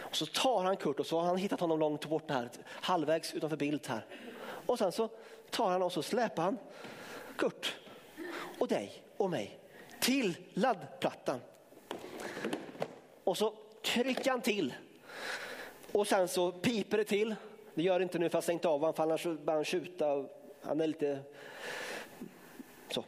[0.09, 3.33] Och så tar han Kurt och så har han hittat honom långt bort här, halvvägs
[3.33, 4.05] utanför bild här.
[4.65, 5.09] Och sen så
[5.49, 6.57] tar han och så släpar han
[7.37, 7.75] Kurt
[8.59, 9.59] och dig och mig
[9.99, 11.39] till laddplattan.
[13.23, 14.73] Och så trycker han till
[15.91, 17.35] och sen så piper det till
[17.79, 19.65] det gör det inte nu för jag har stängt av honom för annars börjar han
[19.65, 20.25] tjuta.
[20.61, 21.19] Han är lite
[22.89, 23.03] så.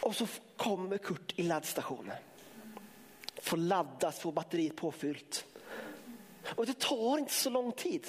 [0.00, 0.26] Och så
[0.56, 2.16] kommer Kurt i laddstationen.
[3.40, 5.46] Få laddas, få batteriet påfyllt.
[6.54, 8.06] Och det tar inte så lång tid.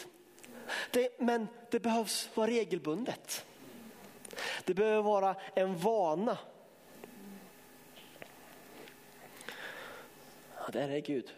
[0.92, 3.46] Det, men det behövs vara regelbundet.
[4.66, 6.38] Det behöver vara en vana.
[10.58, 11.34] Ja, där är Gud,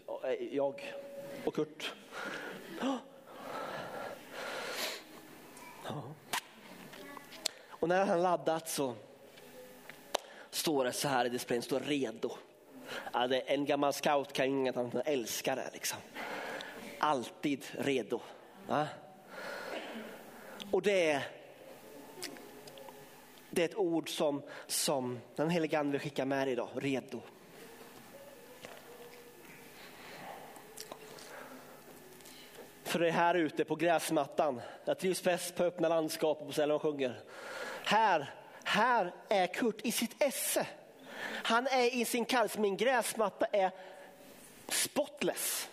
[0.51, 0.93] jag
[1.45, 1.93] och Kurt.
[2.81, 2.99] Ja.
[7.83, 8.95] Och när han laddat så
[10.49, 12.31] står det så här i displayen, står redo.
[13.13, 15.69] Ja, det en gammal scout kan ju inget annat än älska det.
[15.73, 15.99] Liksom.
[16.99, 18.19] Alltid redo.
[18.67, 18.87] Va?
[20.71, 21.23] Och det är,
[23.49, 27.21] det är ett ord som, som den helige ande vill skicka med idag, redo.
[32.93, 34.61] för det är här ute på gräsmattan.
[34.85, 37.19] Jag trivs bäst på öppna landskap och på ställen de sjunger.
[37.85, 40.67] Här, här är Kurt i sitt esse.
[41.43, 42.59] Han är i sin kallelse.
[42.59, 43.71] Min gräsmatta är
[44.67, 45.69] spotless.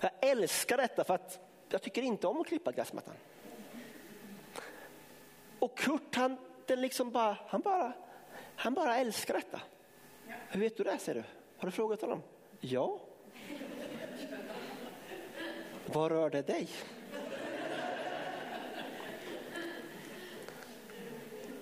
[0.00, 3.14] Jag älskar detta för att jag tycker inte om att klippa gräsmattan.
[5.58, 7.92] Och Kurt han, den liksom bara, han, bara,
[8.56, 9.60] han bara älskar detta.
[10.48, 11.24] Hur vet du det säger du?
[11.58, 12.22] Har du frågat honom?
[12.60, 12.98] Ja.
[15.86, 16.68] Vad rör det dig?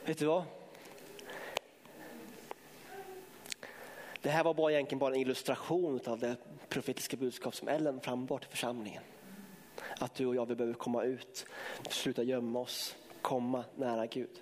[0.04, 0.44] Vet du vad?
[4.24, 6.36] Det här var bara egentligen bara en illustration av det
[6.68, 9.02] profetiska budskap som Ellen frambar till församlingen.
[10.00, 11.46] Att du och jag vi behöver komma ut,
[11.90, 14.40] sluta gömma oss, komma nära Gud.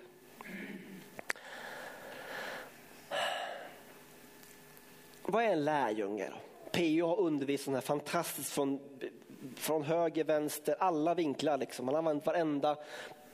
[5.23, 6.29] Vad är en lärjunge?
[6.29, 6.35] då?
[6.71, 7.07] P.O.
[7.07, 8.79] har undervisat här fantastiskt från
[9.55, 11.57] från höger, vänster, alla vinklar.
[11.57, 11.87] Liksom.
[11.87, 12.77] Han har använt varenda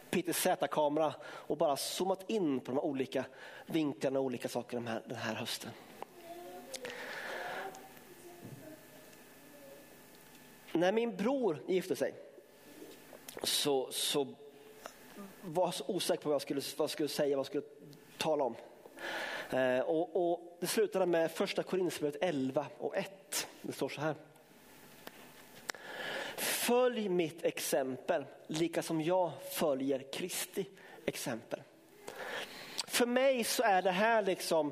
[0.09, 3.25] PTZ-kamera och bara zoomat in på de olika
[3.65, 5.71] vinklarna och olika sakerna den här, den här hösten.
[10.79, 12.13] När min bror gifte sig
[13.43, 14.27] så, så
[15.41, 17.63] var jag så osäker på vad jag skulle, vad jag skulle säga, vad jag skulle
[18.17, 18.55] tala om.
[19.49, 23.47] Eh, och, och, det slutade med första Korinthierbrevet 11 och 1.
[23.61, 24.15] Det står så här.
[26.37, 30.65] Följ mitt exempel, lika som jag följer Kristi
[31.05, 31.61] exempel.
[32.87, 34.71] För mig så är det här liksom,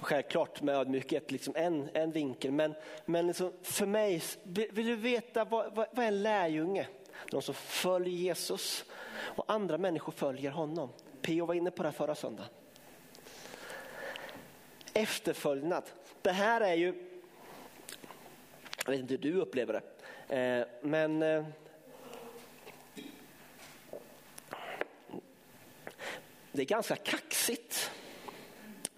[0.00, 2.52] självklart med ödmjukhet, liksom en, en vinkel.
[2.52, 6.86] Men, men liksom för mig, vill du veta vad, vad, vad är en lärjunge?
[7.30, 10.88] De som följer Jesus och andra människor följer honom.
[11.22, 11.46] P.O.
[11.46, 12.50] var inne på det här förra söndagen.
[14.92, 15.84] Efterföljnad.
[16.22, 16.94] Det här är ju,
[18.84, 19.82] jag vet inte hur du upplever det,
[20.30, 21.44] Eh, men eh,
[26.52, 27.90] det är ganska kaxigt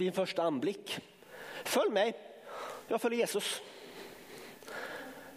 [0.03, 1.01] vid en första anblick.
[1.65, 2.15] Följ mig,
[2.89, 3.63] jag följer Jesus.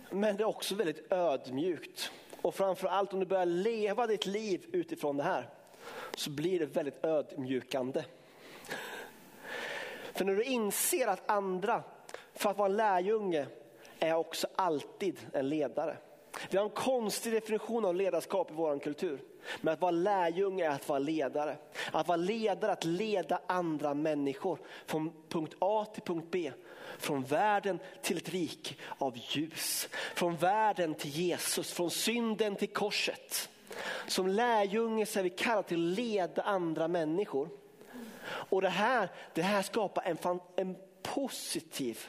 [0.09, 2.11] Men det är också väldigt ödmjukt.
[2.41, 5.49] Och framför allt om du börjar leva ditt liv utifrån det här
[6.15, 8.03] så blir det väldigt ödmjukande.
[10.13, 11.83] För när du inser att andra,
[12.33, 13.47] för att vara en lärjunge,
[13.99, 15.97] är också alltid en ledare.
[16.49, 19.19] Vi har en konstig definition av ledarskap i vår kultur.
[19.61, 21.57] Men att vara lärjunge är att vara ledare.
[21.91, 26.51] Att vara ledare, att leda andra människor från punkt A till punkt B.
[26.97, 29.89] Från världen till ett rik av ljus.
[30.15, 33.49] Från världen till Jesus, från synden till korset.
[34.07, 37.49] Som lärjunge så är vi kallade till att leda andra människor.
[38.27, 42.05] Och det här, det här skapar en, en positiv,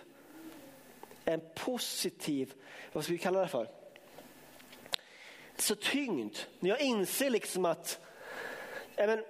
[1.24, 2.54] en positiv,
[2.92, 3.68] vad ska vi kalla det för?
[5.56, 6.36] Så tyngd.
[6.60, 8.00] När jag inser liksom att,
[8.96, 9.24] även,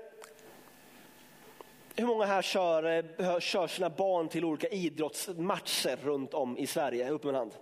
[1.97, 2.85] hur många här kör,
[3.19, 7.11] eh, kör sina barn till olika idrottsmatcher runt om i Sverige?
[7.11, 7.53] Upp med en hand.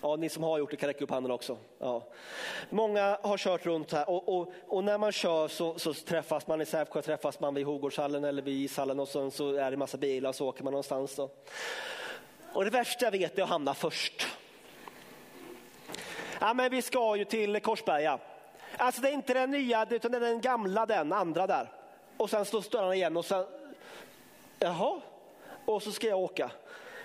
[0.00, 1.58] Ja, ni som har gjort det kan räcka upp handen också.
[1.78, 2.02] Ja.
[2.70, 6.60] Många har kört runt här och, och, och när man kör så, så, träffas man
[6.60, 9.98] i Sävsjö, träffas man vid Hogårdshallen eller vid ishallen och så, så är det massa
[9.98, 11.16] bilar och så åker man någonstans.
[11.16, 11.30] Då.
[12.52, 14.26] Och det värsta jag vet är att hamna först.
[16.40, 18.18] Ja, men vi ska ju till Korsberga.
[18.76, 21.72] Alltså det är inte den nya, utan det är den gamla, den andra där.
[22.16, 23.46] Och sen slås dörrarna igen och sen,
[24.58, 25.00] jaha,
[25.64, 26.50] och så ska jag åka.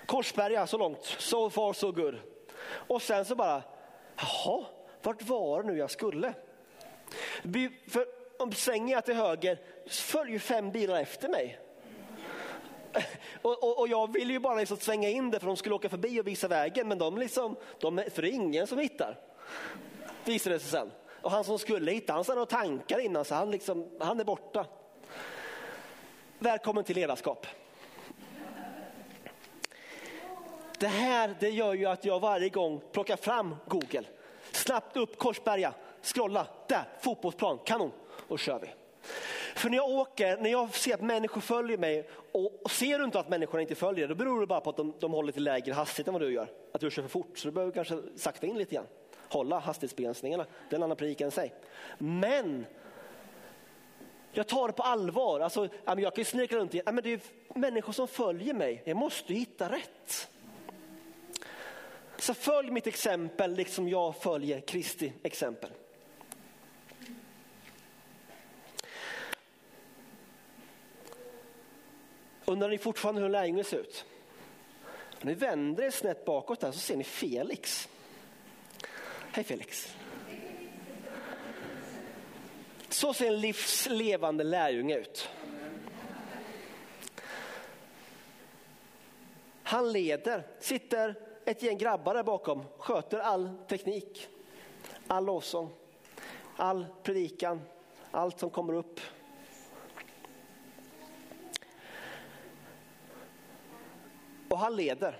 [0.06, 2.18] Korsberga så långt, so far so good.
[2.64, 3.62] Och sen så bara,
[4.16, 4.64] jaha,
[5.02, 6.34] vart var det nu jag skulle?
[7.88, 8.06] För
[8.38, 11.58] om svänger jag till höger följer fem bilar efter mig.
[13.42, 15.88] Och, och, och, jag ville ju bara liksom svänga in det för de skulle åka
[15.88, 19.18] förbi och visa vägen men de liksom, de, för det är ingen som hittar.
[20.24, 20.90] Visade det sig sen.
[21.22, 24.20] Och han som skulle hitta, han hade några tankar innan så alltså han, liksom, han
[24.20, 24.66] är borta.
[26.38, 27.46] Välkommen till ledarskap.
[30.78, 34.04] Det här det gör ju att jag varje gång plockar fram Google.
[34.52, 37.90] Snabbt upp Korsberga, scrolla, där, fotbollsplan, kanon.
[38.28, 38.81] Och kör vi.
[39.62, 43.20] För när jag åker, när jag ser att människor följer mig och, ser du inte
[43.20, 45.72] att människorna inte följer då beror det bara på att de, de håller till lägre
[45.72, 46.48] hastighet än vad du gör.
[46.72, 48.86] Att du kör för fort, så du behöver kanske sakta in lite grann.
[49.28, 51.54] Hålla hastighetsbegränsningarna, det är en annan predikan i sig.
[51.98, 52.66] Men
[54.32, 55.40] jag tar det på allvar.
[55.40, 57.20] Alltså, jag kan ju snirkla runt i, men det är
[57.54, 58.82] människor som följer mig.
[58.84, 60.28] Jag måste hitta rätt.
[62.18, 65.70] Så följ mitt exempel liksom jag följer Kristi exempel.
[72.52, 74.04] Undrar ni fortfarande hur en lärjunge ser ut?
[75.22, 77.88] Om ni vänder er snett bakåt där så ser ni Felix.
[79.32, 79.96] Hej Felix.
[82.88, 85.28] Så ser en livslevande lärjunge ut.
[89.62, 94.28] Han leder, sitter ett gäng grabbar där bakom, sköter all teknik,
[95.06, 95.70] all lovsång,
[96.56, 97.60] all predikan,
[98.10, 99.00] allt som kommer upp.
[104.52, 105.18] Och han leder.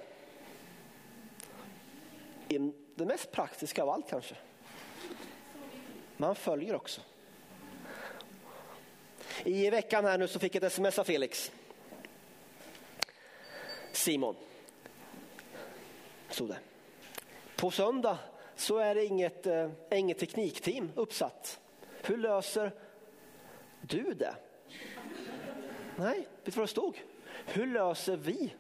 [2.48, 4.36] I det mest praktiska av allt kanske.
[6.16, 7.00] Men han följer också.
[9.44, 11.52] I veckan här nu så fick jag ett sms av Felix.
[13.92, 14.36] Simon.
[16.30, 16.58] Stod det.
[17.56, 18.18] På söndag
[18.56, 21.60] så är det inget, eh, inget teknikteam uppsatt.
[22.02, 22.72] Hur löser
[23.80, 24.34] du det?
[25.96, 27.02] Nej, vet du vad det stod?
[27.46, 28.54] Hur löser vi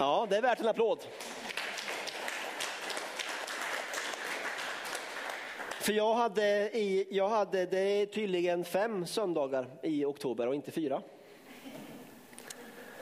[0.00, 0.98] Ja, det är värt en applåd.
[5.80, 10.70] För jag hade, i, jag hade det är tydligen fem söndagar i oktober och inte
[10.70, 11.02] fyra.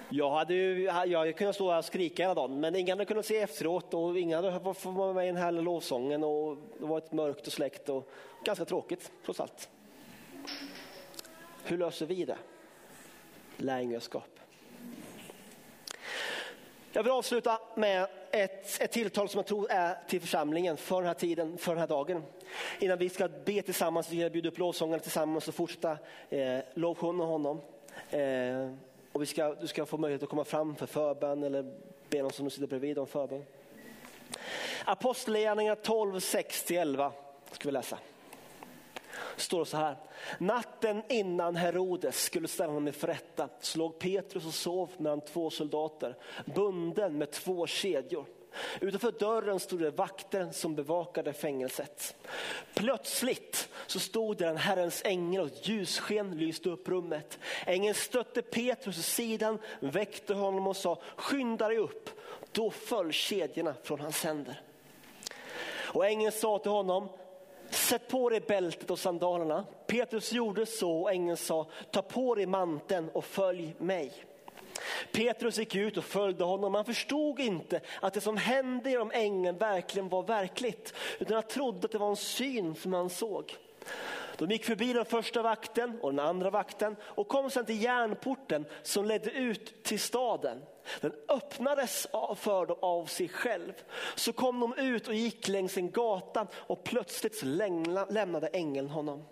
[0.08, 3.38] Jag hade ju, jag kunnat stå och skrika hela dagen, men ingen hade kunnat se
[3.38, 7.12] efteråt och ingen hade fått vara med i den här lovsången och det var ett
[7.12, 8.10] mörkt och släckt och
[8.44, 9.68] ganska tråkigt trots allt.
[11.64, 12.38] Hur löser vi det?
[13.56, 14.38] Lärjungaskap.
[16.92, 21.06] Jag vill avsluta med ett, ett tilltal som jag tror är till församlingen för den
[21.06, 22.22] här tiden, för den här dagen.
[22.78, 25.98] Innan vi ska be tillsammans, vi ska bjuda upp lovsångarna tillsammans och fortsätta
[26.30, 27.60] eh, lovsjunga honom.
[28.10, 28.72] Eh,
[29.12, 31.62] och vi ska, du ska få möjlighet att komma fram för förbön eller
[32.08, 33.44] be någon som du sitter bredvid om förbön.
[34.84, 37.12] Apostlagärningarna 12, 6-11
[37.52, 37.98] ska vi läsa
[39.40, 39.96] står det så här.
[40.38, 46.16] Natten innan Herodes skulle ställa honom inför rätta slog Petrus och sov mellan två soldater,
[46.44, 48.26] bunden med två kedjor.
[48.80, 52.16] Utanför dörren stod det vakter som bevakade fängelset.
[52.74, 57.38] Plötsligt så stod där en Herrens ängel och ett ljussken lyste upp rummet.
[57.66, 62.10] Ängeln stötte Petrus i sidan, väckte honom och sa skynda dig upp.
[62.52, 64.62] Då föll kedjorna från hans händer.
[65.74, 67.08] Och ängeln sa till honom
[67.70, 69.64] Sätt på dig bältet och sandalerna.
[69.86, 74.24] Petrus gjorde så och ängeln sa, ta på dig manteln och följ mig.
[75.12, 76.74] Petrus gick ut och följde honom.
[76.74, 80.94] Han förstod inte att det som hände genom ängeln verkligen var verkligt.
[81.18, 83.56] Utan han trodde att det var en syn som han såg.
[84.38, 88.64] De gick förbi den första vakten och den andra vakten och kom sedan till järnporten
[88.82, 90.62] som ledde ut till staden.
[91.00, 93.72] Den öppnades för dem av sig själv.
[94.14, 99.24] Så kom de ut och gick längs en gata och plötsligt lämnade ängeln honom.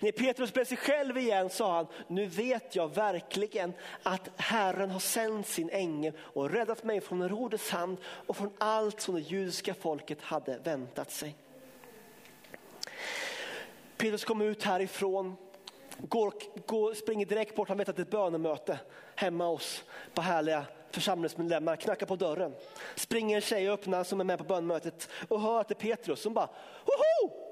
[0.00, 5.00] När Petrus blev sig själv igen sa han, nu vet jag verkligen att Herren har
[5.00, 9.74] sänt sin ängel och räddat mig från Herodes hand och från allt som det judiska
[9.74, 11.36] folket hade väntat sig.
[14.00, 15.36] Petrus kommer ut härifrån,
[15.98, 16.34] går,
[16.66, 18.78] går, springer direkt bort, han vet att det är ett bönemöte
[19.14, 19.84] hemma hos
[20.14, 22.54] på härliga församlingsmedlemmar, knackar på dörren.
[22.96, 25.96] Springer en tjej och öppnar som är med på bönmötet och hör att det är
[25.96, 26.48] Petrus som bara,
[26.84, 27.49] Hoho!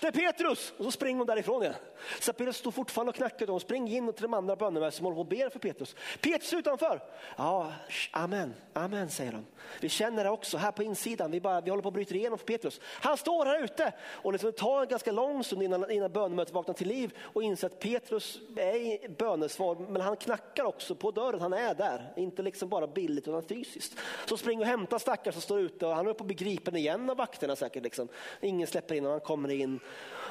[0.00, 0.72] Det är Petrus!
[0.78, 1.74] Och så springer hon därifrån igen.
[2.20, 5.14] Så Petrus står fortfarande och knackar och springer in till de andra bönderna som håller
[5.14, 5.96] på och ber för Petrus.
[6.20, 7.00] Petrus utanför!
[7.36, 7.72] Ja,
[8.10, 9.46] amen, amen säger de.
[9.80, 12.38] Vi känner det också här på insidan, vi, bara, vi håller på att bryta igenom
[12.38, 12.80] för Petrus.
[12.84, 16.54] Han står här ute och liksom det tar en ganska lång stund innan, innan bönemötet
[16.54, 21.10] vaknar till liv och inser att Petrus är i bönesvar, men han knackar också på
[21.10, 22.12] dörren, han är där.
[22.16, 23.98] Inte liksom bara billigt utan fysiskt.
[24.26, 27.16] Så springer och hämtar stackaren som står ute och han är på begripen igen av
[27.16, 27.82] vakterna säkert.
[27.82, 28.08] Liksom.
[28.40, 29.80] Ingen släpper in och han kommer in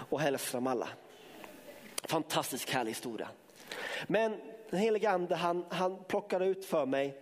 [0.09, 0.89] och hälsar dem alla.
[2.03, 3.27] Fantastisk härlig historia.
[4.07, 4.37] Men
[4.69, 7.17] den helige ande han, han plockar ut för mig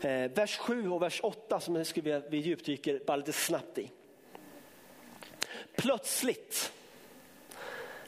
[0.00, 3.90] eh, vers 7 och vers 8 som jag skulle vi djupdyker bara lite snabbt i.
[5.76, 6.72] Plötsligt,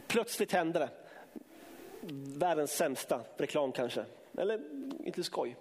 [0.06, 0.90] plötsligt hände det.
[2.38, 4.04] Världens sämsta reklam kanske,
[4.38, 4.60] eller
[5.04, 5.56] inte skoj.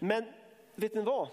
[0.00, 0.24] Men
[0.74, 1.28] vet ni vad?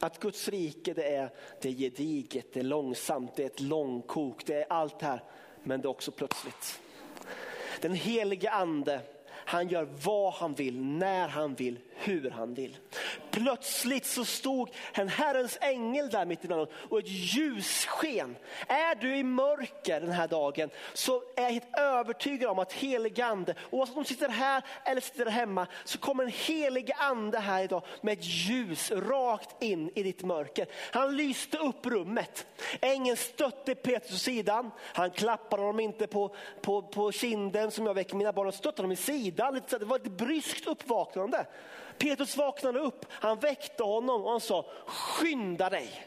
[0.00, 1.30] Att Guds rike det är,
[1.60, 5.22] det är gediget, det är långsamt, det är ett långkok, det är allt det här.
[5.62, 6.80] Men det är också plötsligt.
[7.80, 12.76] Den helige ande, han gör vad han vill, när han vill, hur han vill.
[13.30, 18.36] Plötsligt så stod en Herrens ängel där mitt ibland och ett ljussken.
[18.66, 23.20] Är du i mörker den här dagen så är jag helt övertygad om att helig
[23.20, 27.62] ande, oavsett om du sitter här eller sitter hemma, så kommer en helig ande här
[27.64, 30.66] idag med ett ljus rakt in i ditt mörker.
[30.92, 32.46] Han lyste upp rummet.
[32.80, 34.70] Ängeln stötte Petrus sidan.
[34.80, 38.82] Han klappade honom inte på, på, på kinden som jag väcker mina barn, han stötte
[38.82, 39.60] honom i sidan.
[39.70, 41.46] Det var ett bryskt uppvaknande.
[41.98, 46.06] Petrus vaknade upp, han väckte honom och han sa skynda dig.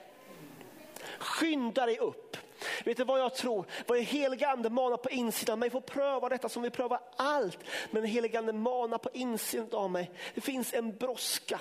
[1.18, 2.38] Skynda dig upp.
[2.86, 3.66] Vet du vad jag tror?
[3.88, 7.60] Vad är helige manar på insidan av mig får pröva detta som vi prövar allt.
[7.92, 10.12] Men helige manar på insidan av mig.
[10.34, 11.60] Det finns en brådska.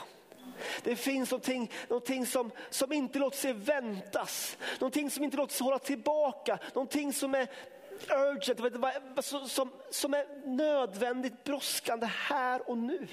[0.83, 4.57] Det finns någonting, någonting som, som inte låter sig väntas.
[4.78, 6.59] Någonting som inte låter sig hålla tillbaka.
[6.74, 7.49] Någonting som är
[8.09, 13.09] urgent, som, som är nödvändigt brådskande här och nu.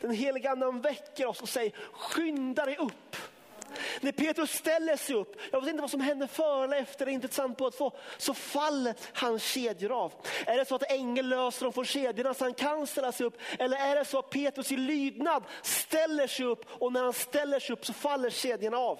[0.00, 3.16] Den heliga anden väcker oss och säger skynda dig upp.
[4.00, 7.12] När Petrus ställer sig upp, jag vet inte vad som händer före eller efter, det
[7.12, 10.12] är intressant på att få, så faller hans kedjor av.
[10.46, 13.38] Är det så att ängeln löser dem från kedjorna så han kan ställa sig upp?
[13.58, 17.60] Eller är det så att Petrus i lydnad ställer sig upp och när han ställer
[17.60, 18.98] sig upp så faller kedjorna av?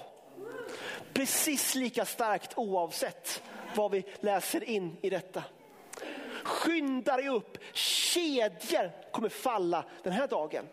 [1.12, 3.42] Precis lika starkt oavsett
[3.74, 5.42] vad vi läser in i detta.
[6.44, 10.64] Skynda dig upp, kedjor kommer falla den här dagen.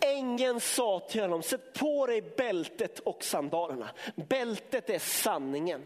[0.00, 3.88] Ängeln sa till honom, sätt på dig bältet och sandalerna.
[4.14, 5.84] Bältet är sanningen.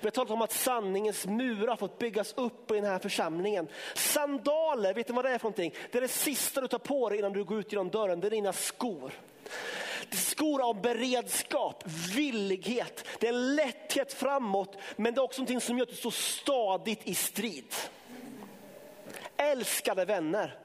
[0.00, 3.68] Vi har talat om att sanningens murar fått byggas upp i den här församlingen.
[3.94, 5.74] Sandaler, vet ni vad det är för någonting?
[5.90, 8.28] Det är det sista du tar på dig innan du går ut genom dörren, det
[8.28, 9.12] är dina skor.
[10.12, 11.84] Det är skor av beredskap,
[12.14, 15.96] villighet, det är en lätthet framåt, men det är också någonting som gör att du
[15.96, 17.74] står stadigt i strid.
[19.36, 20.58] Älskade vänner,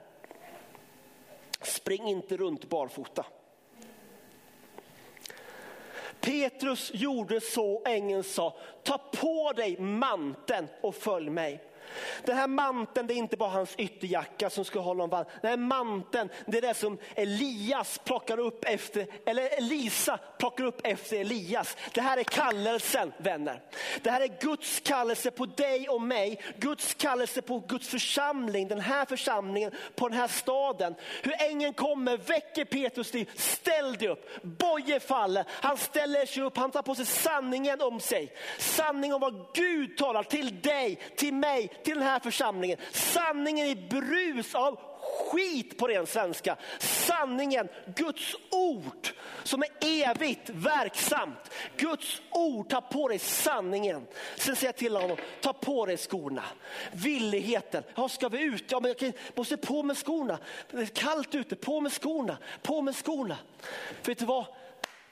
[1.61, 3.25] Spring inte runt barfota.
[6.19, 11.66] Petrus gjorde så ängeln sa, ta på dig manteln och följ mig.
[12.25, 15.25] Den här manteln det är inte bara hans ytterjacka som ska hålla honom varm.
[15.41, 20.81] Den här manteln det är det som Elias plockar upp efter, eller Elisa plockar upp
[20.83, 21.77] efter Elias.
[21.93, 23.61] Det här är kallelsen vänner.
[24.01, 26.41] Det här är Guds kallelse på dig och mig.
[26.57, 30.95] Guds kallelse på Guds församling, den här församlingen, på den här staden.
[31.23, 34.43] Hur ängeln kommer, väcker Petrus liv, ställ dig upp.
[34.43, 38.33] Boje faller, han ställer sig upp, han tar på sig sanningen om sig.
[38.57, 42.78] Sanning om vad Gud talar till dig, till mig, till den här församlingen.
[42.91, 44.80] Sanningen i brus av
[45.32, 46.57] skit på ren svenska.
[46.80, 49.07] Sanningen, Guds ord
[49.43, 49.69] som är
[50.09, 51.51] evigt verksamt.
[51.78, 54.07] Guds ord, ta på dig sanningen.
[54.36, 56.43] Sen säger jag till honom, ta på dig skorna.
[56.91, 58.71] Villigheten, ja ska vi ut?
[58.71, 60.38] Ja men jag måste på med skorna.
[60.71, 63.38] Det är kallt ute, på med skorna, på med skorna.
[64.05, 64.45] Vet du vad?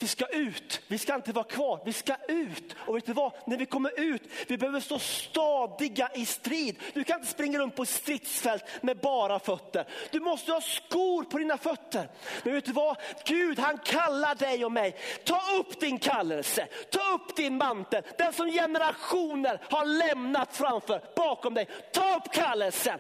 [0.05, 2.75] Vi ska ut, vi ska inte vara kvar, vi ska ut.
[2.77, 6.79] Och vet du vad, när vi kommer ut, vi behöver stå stadiga i strid.
[6.93, 9.87] Du kan inte springa runt på stridsfält med bara fötter.
[10.11, 12.09] Du måste ha skor på dina fötter.
[12.43, 14.95] Men vet du vad, Gud han kallar dig och mig.
[15.23, 18.03] Ta upp din kallelse, ta upp din mantel.
[18.17, 21.67] Den som generationer har lämnat framför, bakom dig.
[21.93, 22.99] Ta upp kallelsen.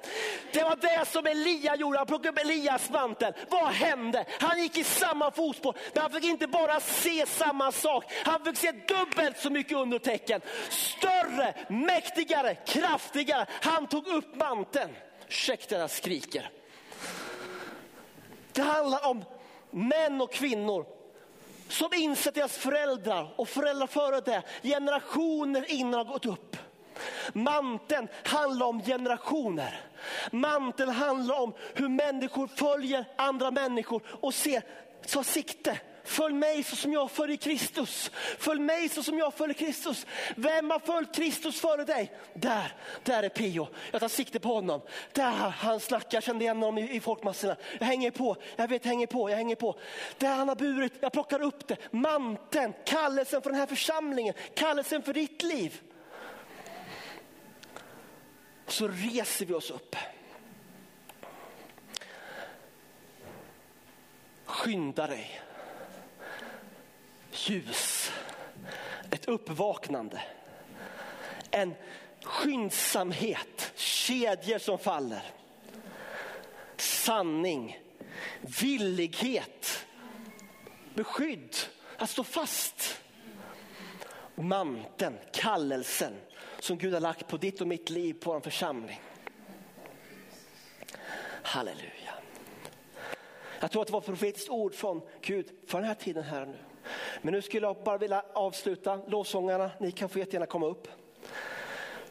[0.53, 3.33] Det var det som Elia gjorde, han plockade upp Elias mantel.
[3.49, 4.25] Vad hände?
[4.39, 8.05] Han gick i samma fotspår, men han fick inte bara se samma sak.
[8.25, 10.41] Han fick se dubbelt så mycket undertecken.
[10.69, 13.45] Större, mäktigare, kraftigare.
[13.49, 14.95] Han tog upp manteln.
[15.27, 16.49] Ursäkta jag skriker.
[18.51, 19.23] Det handlar om
[19.71, 20.85] män och kvinnor
[21.67, 26.57] som insett deras föräldrar och föräldrar före det, generationer innan har gått upp.
[27.33, 29.81] Manteln handlar om generationer.
[30.31, 34.61] Manteln handlar om hur människor följer andra människor och ser,
[35.07, 38.11] tar sikte Följ mig så som jag följer Kristus.
[38.39, 40.05] Följ mig så som jag följer Kristus.
[40.35, 42.11] Vem har följt Kristus före dig?
[42.33, 43.67] Där, där är Pio.
[43.91, 44.81] Jag tar sikte på honom.
[45.11, 47.55] Där han snackar, jag kände igen honom i, i folkmassorna.
[47.79, 49.79] Jag hänger på, jag vet, jag hänger på, jag hänger på.
[50.17, 51.77] Där han har burit, jag plockar upp det.
[51.91, 55.81] Manteln, kallelsen för den här församlingen, kallelsen för ditt liv.
[58.67, 59.95] Så reser vi oss upp.
[64.45, 65.41] Skynda dig
[67.35, 68.11] ljus,
[69.11, 70.21] ett uppvaknande,
[71.51, 71.73] en
[72.23, 75.23] skyndsamhet, kedjor som faller,
[76.77, 77.79] sanning,
[78.61, 79.85] villighet,
[80.93, 81.55] beskydd,
[81.97, 83.01] att stå fast.
[84.35, 86.13] Manteln, kallelsen
[86.59, 89.01] som Gud har lagt på ditt och mitt liv, på en församling.
[91.43, 92.13] Halleluja.
[93.59, 96.45] Jag tror att det var ett profetiskt ord från Gud för den här tiden här
[96.45, 96.57] nu.
[97.21, 98.99] Men nu skulle jag bara vilja avsluta.
[99.07, 100.87] Lovsångarna, ni kan få jättegärna komma upp.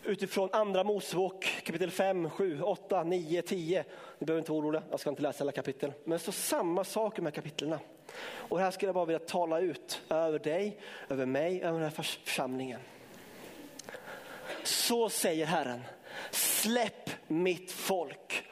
[0.04, 3.84] Utifrån andra Mosebok kapitel 5, 7, 8, 9, 10.
[4.18, 5.92] Ni behöver inte vara oroliga, jag ska inte läsa alla kapitel.
[6.04, 7.78] Men det står samma sak i de här kapitlen.
[8.24, 12.02] Och här skulle jag bara vilja tala ut över dig, över mig, över den här
[12.02, 12.80] församlingen.
[14.62, 15.80] Så säger Herren,
[16.30, 18.44] släpp mitt folk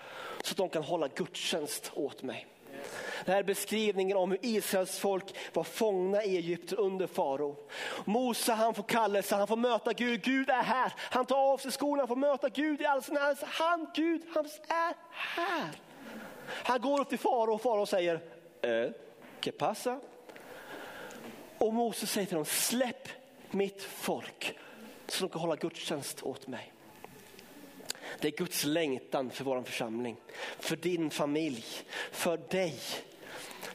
[0.42, 2.46] så att de kan hålla gudstjänst åt mig.
[3.24, 7.56] Det här är beskrivningen om hur Israels folk var fångna i Egypten under farao.
[8.04, 10.22] Mose han får kallelse, han får möta Gud.
[10.22, 10.92] Gud är här.
[10.98, 13.18] Han tar av sig skorna, han får möta Gud i all sin.
[13.42, 15.70] Han, Gud, han är här.
[16.46, 18.20] Han går upp till farao och farao säger,
[18.62, 18.90] eh,
[19.40, 20.00] que pasa?
[21.58, 23.08] Och Mose säger till dem, släpp
[23.50, 24.58] mitt folk
[25.06, 26.72] så de kan hålla gudstjänst åt mig.
[28.20, 30.16] Det är Guds längtan för vår församling,
[30.58, 31.64] för din familj,
[32.10, 32.80] för dig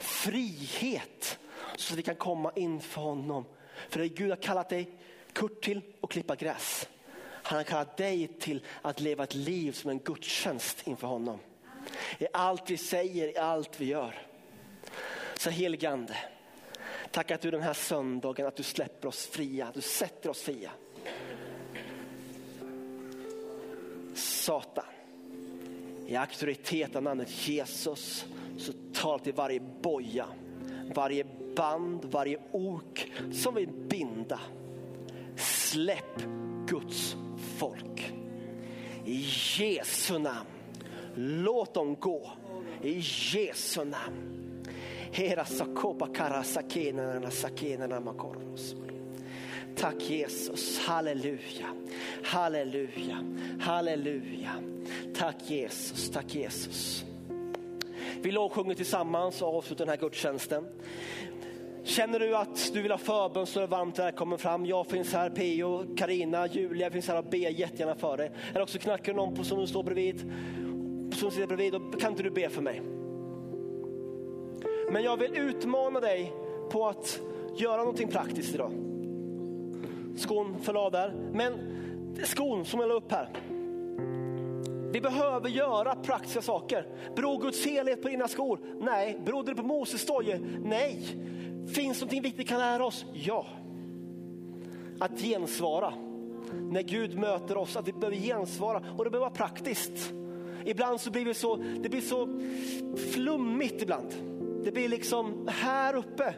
[0.08, 1.40] frihet
[1.76, 3.46] så att vi kan komma inför honom.
[3.90, 4.90] För det Gud har kallat dig,
[5.34, 6.90] Kurt, till att klippa gräs.
[7.24, 11.40] Han har kallat dig till att leva ett liv som en gudstjänst inför honom.
[12.20, 14.16] I allt vi säger, i allt vi gör.
[15.38, 16.18] Så heligande,
[17.12, 20.72] tack att du den här söndagen att du släpper oss fria, du sätter oss fria.
[24.16, 24.86] Satan,
[26.08, 28.26] i auktoritet av namnet Jesus
[28.58, 30.26] så tal till varje boja,
[30.96, 34.40] varje band, varje ok som vill binda.
[35.36, 36.24] Släpp
[36.68, 37.16] Guds
[37.60, 38.14] folk.
[39.06, 39.26] I
[39.58, 40.48] Jesu namn.
[41.16, 42.32] Låt dem gå.
[42.82, 43.02] I
[43.34, 44.64] Jesu namn.
[45.12, 46.08] Hera sakopa
[48.00, 48.76] makoros.
[49.76, 51.76] Tack Jesus, halleluja,
[52.24, 53.24] halleluja,
[53.60, 54.52] halleluja.
[55.14, 57.07] Tack Jesus, tack Jesus.
[58.22, 60.66] Vi lovsjunger tillsammans och avslutar den här gudstjänsten.
[61.84, 64.66] Känner du att du vill ha förbön så är du varmt välkommen fram.
[64.66, 68.32] Jag finns här, Peo, Karina, Julia finns här och ber jättegärna för dig.
[68.52, 70.34] Eller också knackar du någon på som du står bredvid,
[71.14, 72.82] som sitter bredvid och kan inte du be för mig?
[74.92, 76.34] Men jag vill utmana dig
[76.70, 77.22] på att
[77.58, 78.72] göra någonting praktiskt idag.
[80.18, 81.14] Skon föll av där.
[81.34, 81.54] Men
[82.24, 83.30] skon som jag la upp här.
[84.98, 86.88] Vi behöver göra praktiska saker.
[87.16, 88.60] Beror Guds helhet på dina skor?
[88.82, 89.20] Nej.
[89.26, 90.40] Beror det på Moses stoje?
[90.64, 91.02] Nej.
[91.74, 93.06] Finns någonting viktigt vi kan lära oss?
[93.14, 93.46] Ja.
[95.00, 95.94] Att gensvara.
[96.54, 98.78] När Gud möter oss, att vi behöver gensvara.
[98.78, 100.14] Och det behöver vara praktiskt.
[100.66, 102.40] Ibland så blir det så, det blir så
[103.14, 104.14] flummigt ibland.
[104.64, 106.34] Det blir liksom här uppe.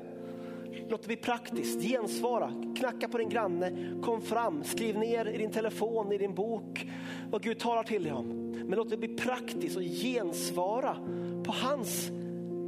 [0.89, 3.71] Låt det bli praktiskt, gensvara, knacka på din granne,
[4.01, 6.89] kom fram, skriv ner i din telefon, i din bok
[7.31, 8.51] vad Gud talar till dig om.
[8.51, 10.95] Men låt det bli praktiskt och gensvara
[11.45, 12.11] på hans,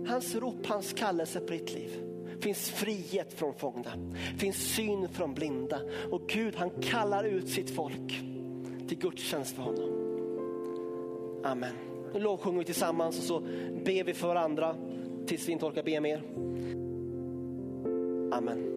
[0.07, 1.89] hans rop, hans kallelse på ditt liv.
[2.36, 3.91] Det finns frihet från fångna,
[4.34, 5.80] det finns syn från blinda
[6.11, 8.22] och Gud han kallar ut sitt folk
[8.88, 9.89] till gudstjänst för honom.
[11.43, 11.74] Amen.
[12.13, 13.39] Nu lovsjunger vi tillsammans och så
[13.86, 14.76] ber vi för varandra
[15.26, 16.24] tills vi inte orkar be mer.
[18.32, 18.61] Amen.